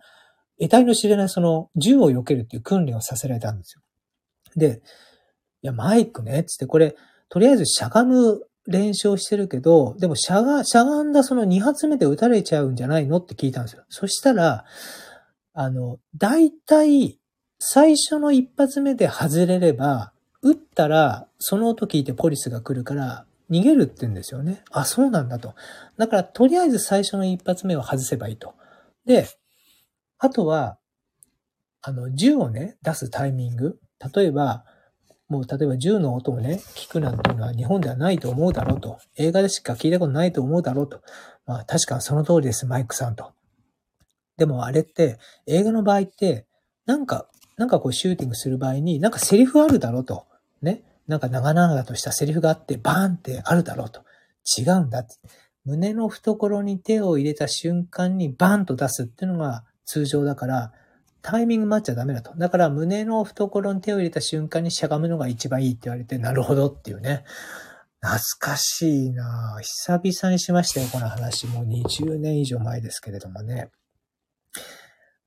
[0.59, 3.81] 得体の知れないその銃を避けるっていう訓練をさせられたんですよ。
[4.55, 4.81] で、
[5.61, 6.95] いや、マイクね、つってこれ、
[7.29, 13.17] とりあえずしゃがむ練習をしてるけど、でもしゃが、しゃがんだその2発目で撃たれちゃうんじゃないの？
[13.17, 13.83] って聞いたんですよ。
[13.89, 14.65] そしたら、
[15.53, 17.19] あの、大体、
[17.59, 20.11] 最初の一発目で外れれば、
[20.43, 24.63] 撃ったら、その音聞いてポリスが来るから、逃げるって言うんですよね。
[24.71, 25.55] あ、そうなんだと。
[25.97, 28.53] だから、とりあえず最初の一発目を外せばいいと。
[29.05, 29.27] で、
[30.19, 30.77] あとは、
[31.81, 33.79] あの、銃をね、出すタイミング。
[34.15, 34.65] 例えば、
[35.29, 38.99] もう例えば銃の音をね、聞くなんていうのは日本ではないと思うだろうと。
[39.17, 41.01] 映画でしか聞いたことないと思うだろうと。
[41.45, 43.33] まあ確かその通りです、マイクさんと。
[44.37, 46.45] でもあれって、映画の場合って、
[46.85, 50.25] なんか、なんかこうシューティングする場合に、なんかセリフあるだろうと。
[50.61, 50.83] ね。
[51.07, 54.01] なんか長々としたセリフがあって、バーンってあるだろうと。
[54.57, 55.15] 違うんだって。
[55.65, 60.73] 胸の懐に手を入れた瞬間にバーンと出すっていうのが通常だから、
[61.21, 62.37] タイミング待っちゃダメだと。
[62.37, 67.23] だから胸の懐に手を入れた瞬間にしゃがむのが一番いいって言われて、なるほどっていうね。
[68.01, 71.47] 懐かしいな久々にしましたよ、この話。
[71.47, 73.71] もう20年以上前ですけれどもね。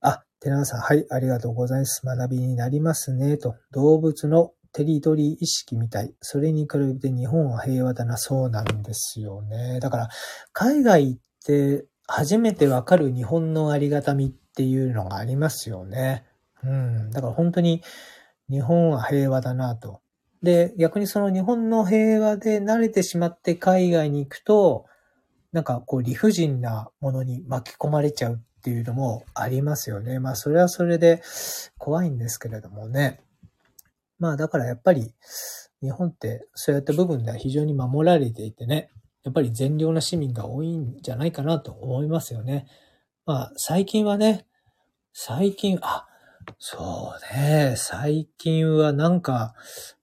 [0.01, 2.03] あ、テナーさん、はい、ありがとうございます。
[2.05, 3.57] 学びになりますね、と。
[3.73, 6.15] 動物のテリトリー意識みたい。
[6.21, 9.81] それに比べて日本は平和だな、そうなんですよね。
[9.81, 10.09] だから、
[10.53, 16.25] 海外行って初めてわかる日本のありがたみっていうのがありますよね。
[16.65, 17.11] うん。
[17.13, 17.83] だから本当に
[18.51, 20.01] 日本は平和だなと。
[20.43, 24.87] で、逆にその日本の平和で慣れてしまって海外に行くと、
[25.53, 30.19] なんかこう理不尽なものに巻き込まれちゃうっていうのもありますよね。
[30.19, 31.23] まあそれはそれで
[31.79, 33.21] 怖いんですけれどもね。
[34.19, 35.15] まあだからやっぱり
[35.81, 38.91] 日本ってそうやった部分では非常に守られていてね。
[39.23, 42.67] やっぱり善良な市民が多いんじゃないかなと思いますよね。
[43.27, 44.47] まあ、最近はね、
[45.13, 46.07] 最近、あ、
[46.59, 49.55] そうね、最近はなんか、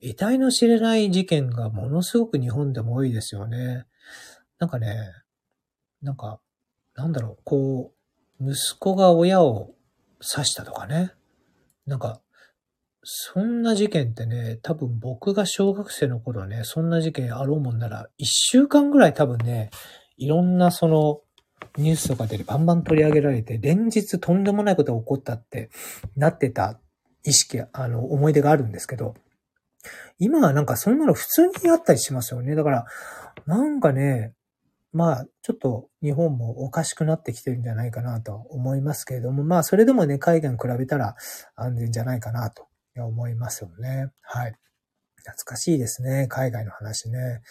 [0.01, 3.85] 得体の知れない事件がものすごく日本でも多いですよね。
[4.59, 5.11] なんかね、
[6.01, 6.39] なんか、
[6.95, 7.91] なんだろう、こ
[8.39, 9.73] う、息子が親を
[10.19, 11.11] 刺したとかね。
[11.85, 12.21] なんか、
[13.09, 19.69] そんな事件ってね、多分僕が小学生の頃はね、そんな事件あろうもんなら、一週間ぐらい多分ね、
[20.17, 21.21] いろんなその、
[21.77, 25.69] ニュースとかでバンバン取り上げられて、連日とんでもないことが起こったって
[26.17, 26.81] なってた
[27.23, 29.15] 意識、あの、思い出があるんですけど、
[30.19, 32.55] 今はなんかそんなの普通にあったりしますよね。
[32.55, 32.85] だから、
[33.45, 34.33] なんかね、
[34.91, 41.15] まあ、ちょっと日本もおかしくなってきてるんじゃないかなと思いますけれども、まあ、それでもね、海外に比べたら
[41.55, 42.67] 安全じゃないかなと
[43.05, 44.11] 思いますよね。
[44.21, 44.55] はい。
[45.17, 47.41] 懐かしいですね、海外の話ね。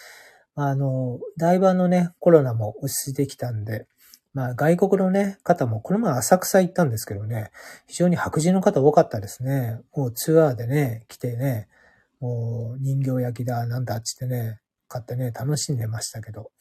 [0.55, 3.87] あの、台湾のね、コロナも落ち着いてきたんで、
[4.33, 7.51] まあ外国のね、方も、この前浅草行ったんですけどね、
[7.87, 9.79] 非常に白人の方多かったですね。
[9.95, 11.67] もうツアーでね、来てね、
[12.19, 16.51] もう人形焼きだ、なんだっつってね、買ってね、楽しんでましたけど。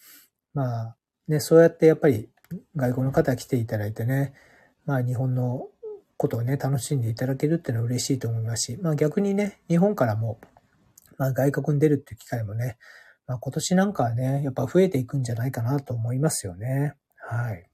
[0.53, 0.97] まあ、
[1.29, 2.29] ね、そうやってやっぱり
[2.77, 4.35] 外国の方来ていただいてね、
[4.85, 5.69] まあ日本の
[6.17, 10.41] ことをね、楽しんでいただけるっていうのは嬉しいと思いますし、まあ逆にね、日本からも、
[11.19, 12.79] まあ外国に出るっていう機会もね、
[13.27, 16.95] まあ今年なんかはね、やっぱ増えていくんじゃないかなと思いますよね。
[17.29, 17.69] はい。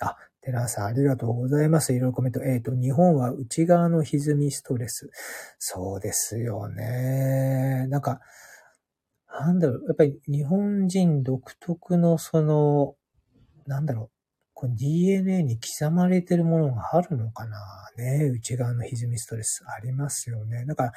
[0.00, 1.92] あ、テラーさんありがとうございます。
[1.92, 2.42] いろいろコメント。
[2.42, 5.10] えっ、ー、と、日本は内側の歪みストレス。
[5.58, 7.86] そうですよね。
[7.88, 8.20] なんか、
[9.28, 12.94] なんだろう、やっぱり日本人独特のその、
[13.66, 14.19] なんだろう、
[14.60, 17.56] この DNA に刻まれてるものがあるのかな？
[17.96, 18.26] ね。
[18.26, 20.66] 内側の歪みストレスありますよね。
[20.66, 20.92] だから、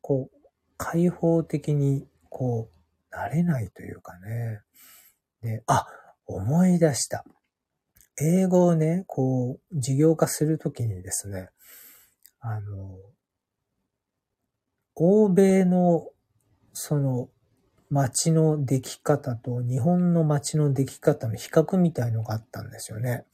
[0.00, 4.60] こう、開放的に、こう、なれないというかね。
[5.42, 5.84] で、あ、
[6.26, 7.24] 思い出した。
[8.20, 11.48] 英語をね、こう、事業化するときにですね、
[12.38, 12.96] あの、
[14.94, 16.06] 欧米の、
[16.72, 17.28] その、
[17.92, 23.26] 街の出来方と日本の街の出来方の比較みたいのがあったんですよね。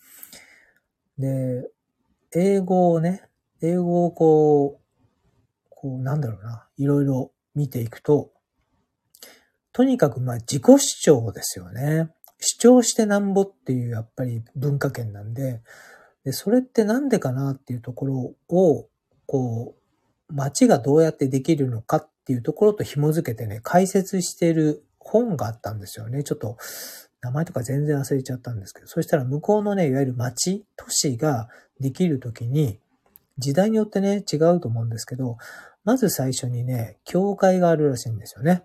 [1.16, 1.70] で、
[2.34, 3.22] 英語をね、
[3.62, 8.32] 英語をこう、こうなんだろうな、いろいろ見ていくと、
[9.72, 12.10] とにかくまあ自己主張ですよね。
[12.40, 15.62] 主張してなんぼっていうやっぱり文化圏なんで、
[16.24, 18.88] で、それってなんでかなっていうところを、
[19.26, 19.76] こ
[20.28, 26.22] う、街がどうやってできるのかっっていうところと紐づけてね、解説してる本があったんですよね。
[26.22, 26.58] ちょっと、
[27.22, 31.48] 名前とか全然忘れちゃったんですけど、そしたら向こうのね、いわゆる街、都市が
[31.80, 32.80] できるときに、
[33.38, 35.38] 時代によってね、違うと思うんですけど、
[35.84, 38.62] まず最初にね、教会があるらしいんですよね。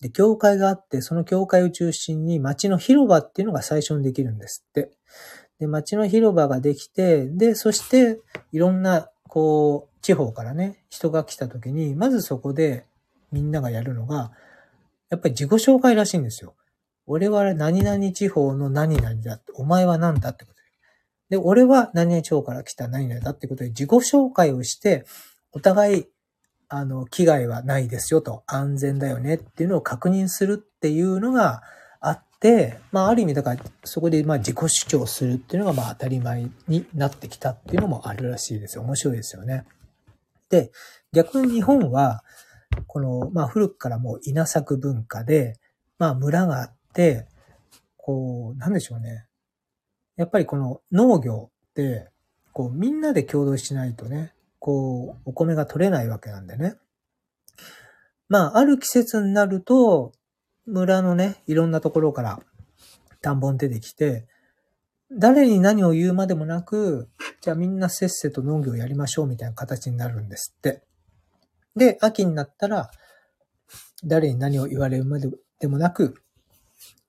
[0.00, 4.92] で、教会があって、その教会を中心に街の広場っていうのが最初にできるんですって。
[5.58, 8.20] で、街の広場ができて、で、そして、
[8.52, 12.86] いろんな、こう、地方からね、人が来た時に、まずそこで
[13.32, 14.30] みんながやるのが、
[15.10, 16.54] やっぱり自己紹介らしいんですよ。
[17.08, 19.40] 俺は何々地方の何々だ。
[19.54, 20.60] お前は何だってこと
[21.30, 21.36] で。
[21.36, 25.04] で、俺は何々地方から来た何々だってことで自己紹介をして、
[25.50, 26.06] お互い
[26.68, 31.62] あの、危害はないですよと、安全だよねっていうのを確認するっていうのが
[31.98, 38.82] あって、まあ、ある意味、だから、そこで、まあ、自己主張するっていうのが、まあ、当たり前になってきたっていうのもあるらしいですよ。
[38.82, 39.64] 面白いですよね。
[40.48, 40.70] で、
[41.12, 42.22] 逆に日本は、
[42.86, 45.58] この、まあ、古くからもう稲作文化で、
[45.98, 47.26] まあ、村があって、
[47.96, 49.26] こう、なんでしょうね。
[50.16, 52.08] やっぱりこの農業って、
[52.52, 56.76] こう、みんなで共同しないとね、こう、お米が取れないわけなんでね。
[58.28, 60.12] まあ、ある季節になると、
[60.66, 62.40] 村のね、いろんなところから
[63.20, 64.26] 田んぼに出てきて、
[65.12, 67.08] 誰に何を言うまでもなく、
[67.40, 70.82] じゃあみんなせっせと農業やりましょうみたいな形になるんですって。
[71.76, 72.90] で、秋になったら、
[74.04, 76.14] 誰に何を言われるまでもなく、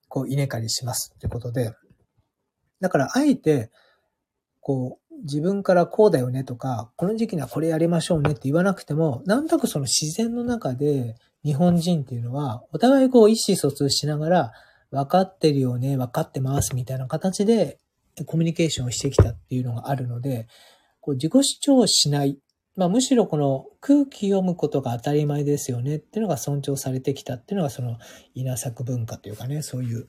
[0.08, 1.74] こう稲刈りしますってことで、
[2.80, 3.72] だからあえて、
[4.62, 14.52] こう、自分からこうだよねとか、この時期にはこれやりましょうねって言わなくても、なんとなくその自然の中で日本人っていうのは、お互いこう意思疎通しながら、
[14.92, 17.80] 分かってるよね、分かってますみたいな形で
[18.26, 20.48] コミュニケーションをしてきたっていうのがあるので、
[21.02, 22.40] こう自己主張しない
[22.78, 27.98] まあむしろこの空気読むことが当たり前ですよねっていうのが尊重されてきたっていうのがその
[28.36, 30.08] 稲作文化というかね、そういう、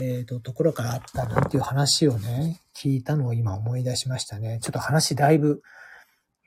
[0.00, 4.58] えっ、ー、と、ところからあったなっていう話をね、聞いたのを今思い出しましたね。
[4.60, 5.62] ちょっと話だいぶ、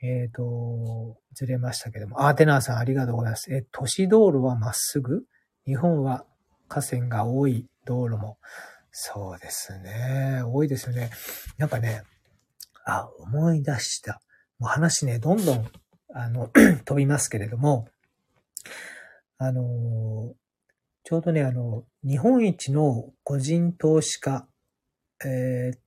[0.02, 2.26] えっ、ー、と、ずれましたけども。
[2.26, 3.50] あ、テナーさんありがとうございます。
[3.50, 5.24] え、都市道路はまっすぐ？
[5.64, 6.26] 日本は
[6.68, 8.36] 河川が多い道路も。
[8.90, 10.42] そうですね。
[10.44, 11.10] 多いですよね。
[11.56, 12.02] なんかね、
[12.84, 14.20] あ、思い出した。
[14.58, 15.66] もう話ね、どんどん、
[16.14, 16.48] あの、
[16.84, 17.88] 飛びますけれども、
[19.38, 20.34] あの、
[21.04, 24.46] ちょうどね、あの、日本一の個人投資家、
[25.24, 25.78] えー、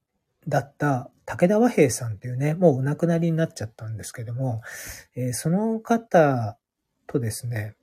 [0.48, 4.62] だった武田和平さんっていうね、もうお亡くなりになっちゃったんですけども、
[5.16, 6.58] えー、その方
[7.08, 7.76] とですね、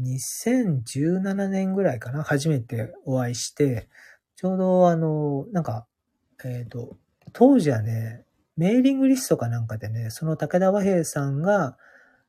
[0.00, 3.88] 2017年ぐらいかな、初めてお会いして、
[4.36, 5.86] ちょうどあの、なんか、
[6.44, 6.96] えっ、ー、と、
[7.32, 8.24] 当時はね、
[8.56, 11.76] メーリングリストかなんかでね、その武田和平さんが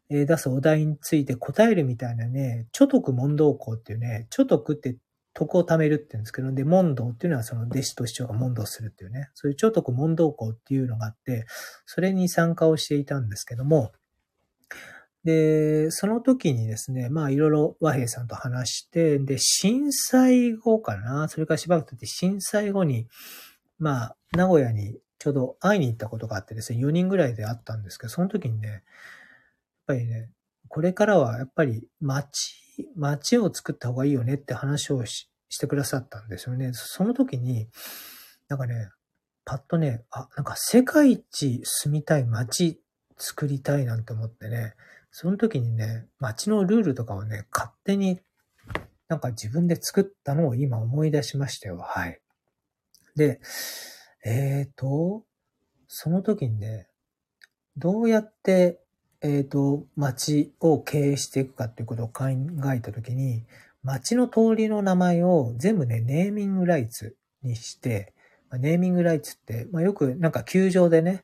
[0.09, 4.97] 出すお題について答えるみたいなね、著徳問答校っていうね、著徳って
[5.33, 11.45] 徳を貯めるって言うんですけど、で、問答っていうのはその弟子と師匠が問答するっていうね、そういう著徳問答校っていうのがあって、
[11.85, 13.91] それに参加をしていたんですけども、
[15.23, 23.07] で、その時にですね、まあいろいろ和平さんと話して、で、震災後かな、それからしばらく経って震災後に、
[23.79, 28.81] まあ、名古屋にちょうど会いに行ったことがあってですね、4人ぐらいで会ったんですけど、その時にね、やっ
[29.87, 30.29] ぱりね、
[30.67, 36.71] これからはやっぱり街、街を作った方がいいよねって話をししてくださったんですよね。
[36.73, 37.67] その時に、
[38.49, 38.89] なんかね、
[39.45, 42.81] パッとね、あ、なんか世界一住みたい街
[43.17, 44.75] 作りたいなんて思ってね、
[45.19, 48.19] その時にね、街のルールとかをね、勝手に
[49.07, 51.79] なんか自分で作ったのを今思い出しましたよ。
[51.79, 52.21] はい。
[53.15, 53.41] で、
[54.23, 55.23] えっ、ー、と、
[55.87, 56.87] その時にね、
[57.77, 58.79] どうやって、
[59.21, 62.25] えっ、ー、と、街を経営していくかっていうことを考
[62.75, 63.43] えた時に、
[63.81, 68.13] 街の通りの名前を全部ね、ネーミングライツにして、
[68.51, 71.23] ネーミングライツって、まあ、よくなんか球場でね、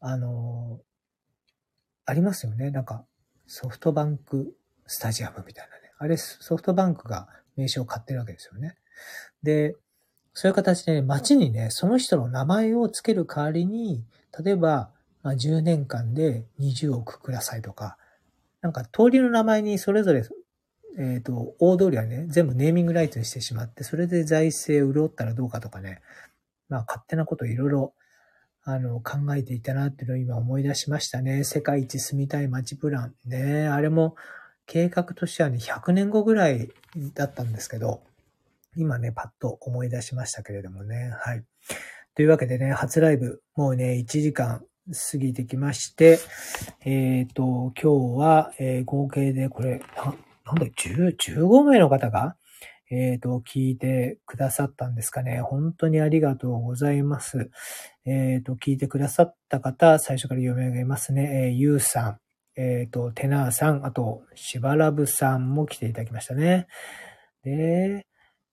[0.00, 0.84] あのー、
[2.04, 2.70] ありますよね。
[2.70, 3.06] なんか、
[3.46, 4.54] ソフトバンク
[4.86, 5.92] スタジアムみたいなね。
[5.98, 8.76] あれ、ソフトバンクが名称を買ってるわけですよね。
[9.42, 9.76] で、
[10.34, 14.04] そういう形で、ね、街にね、その人の名前を付ける代わりに、
[14.42, 14.90] 例えば、
[15.22, 17.96] まあ、10年間で20億くださいとか、
[18.60, 20.22] なんか通りの名前にそれぞれ、
[20.98, 26.00] えっ、ー、と、大通りはね、全部ネーミングライトにしてしまって、それで財政を潤ったらどうかとかね、
[26.68, 27.94] まあ勝手なこといろいろ
[28.64, 31.44] あの、考えていたなっていうのを今思い出しましたね。
[31.44, 33.14] 世界一住みたい街プラン。
[33.26, 34.14] ねあれも
[34.66, 36.70] 計画としてはね、100年後ぐらい
[37.14, 38.02] だったんですけど、
[38.76, 41.12] 今ね、パッと思い出しましたけれどもね。
[41.20, 41.44] はい。
[42.14, 44.64] というわけでね、初ライブ、もうね、1時間
[45.12, 46.20] 過ぎてきまして、
[46.84, 50.14] えっ、ー、と、今日は、えー、合計でこれ、な、
[50.46, 52.36] なんだ、10、15名の方が
[52.92, 55.40] えっ、ー、と、聞いてくださったんですかね。
[55.40, 57.50] 本当にありがとうございます。
[58.04, 61.46] えっ、ー、と、聞いてくださった方、最初から読み上げますね。
[61.46, 62.18] えー、ゆうさん、
[62.54, 66.66] えっ、ー、と、テナーさん、あと、しばらぶさんも来ていただきましたね。
[67.42, 68.06] で、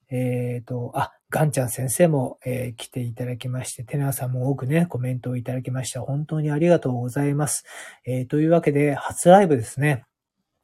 [0.09, 6.01] えっ、と、あ、ガンちゃん先生も、えー、来ていただきまして、テナーさんも多くね、コメントをいただきました。
[6.01, 7.65] 本当にありがとうございます。
[8.05, 10.05] えー、というわけで、初ライブですね。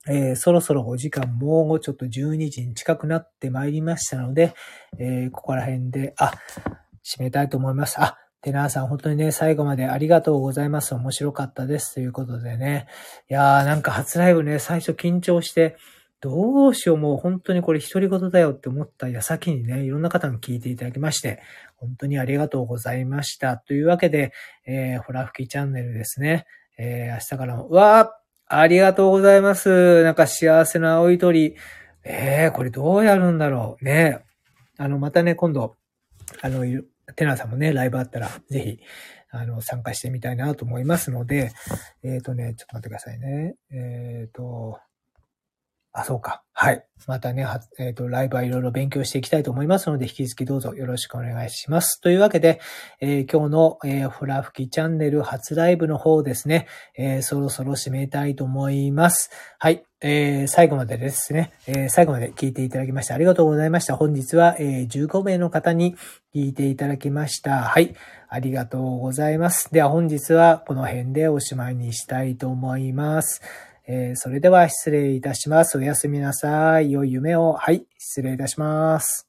[0.07, 4.53] えー、そろそろお時間もうちょっと12時に近くなってまいりましたので、
[4.99, 6.33] えー、ここら辺で、あ、
[7.03, 7.99] 締めたいと思います。
[7.99, 10.93] あ、テナーさん本当にね、最後までありがとうございます。
[10.93, 11.95] 面白かったです。
[11.95, 12.87] ということでね。
[13.29, 15.77] いやーなんか初ライブね、最初緊張して、
[16.21, 21.41] どうしようもう本当にこれ独り言だよって思った矢先にね、いろんな方に聞いていただきまして、
[21.75, 23.57] 本当にありがとうございました。
[23.57, 24.31] というわけで、
[24.67, 26.45] えー、ホラ吹きチャンネルですね。
[26.77, 30.03] えー、明日からも、うわーありがとうございます。
[30.03, 31.55] なんか幸せな青い鳥。
[32.03, 33.83] ええー、これどうやるんだろう。
[33.83, 34.19] ね
[34.77, 35.75] あの、またね、今度、
[36.41, 36.63] あの、
[37.15, 38.79] テナーさんもね、ライブあったら、ぜひ、
[39.31, 41.51] あの、参加してみたいなと思いますので、
[42.03, 43.55] えっ、ー、とね、ちょっと待ってくださいね。
[43.71, 44.79] えっ、ー、と、
[45.97, 46.43] あ、そうか。
[46.51, 46.85] はい。
[47.07, 47.47] またね、
[47.79, 52.01] えっ、ー、と、ライブはいろいろ勉強していきたいと思いますので、引き続きどうぞよろしくお願いします。
[52.01, 52.59] というわけで、
[52.99, 56.67] えー、今日の、えー、フラ吹きチャンネル初ライブの方ですね、
[56.97, 59.29] えー、そろそろ締めたいと思います。
[59.57, 59.85] はい。
[60.01, 63.95] えー、最後までですね、えー、最後まで聞いていただきましてありがとうございました。
[63.95, 65.95] 本日は、えー、15名の方に
[66.35, 67.63] 聞いていただきました。
[67.63, 67.95] はい。
[68.27, 69.71] ありがとうございます。
[69.71, 73.41] では本日はこの辺でおしまいにしたいと思います。
[73.87, 75.77] えー、それでは失礼いたします。
[75.77, 76.91] おやすみなさい。
[76.91, 77.53] 良い夢を。
[77.53, 79.24] はい、失礼いたします。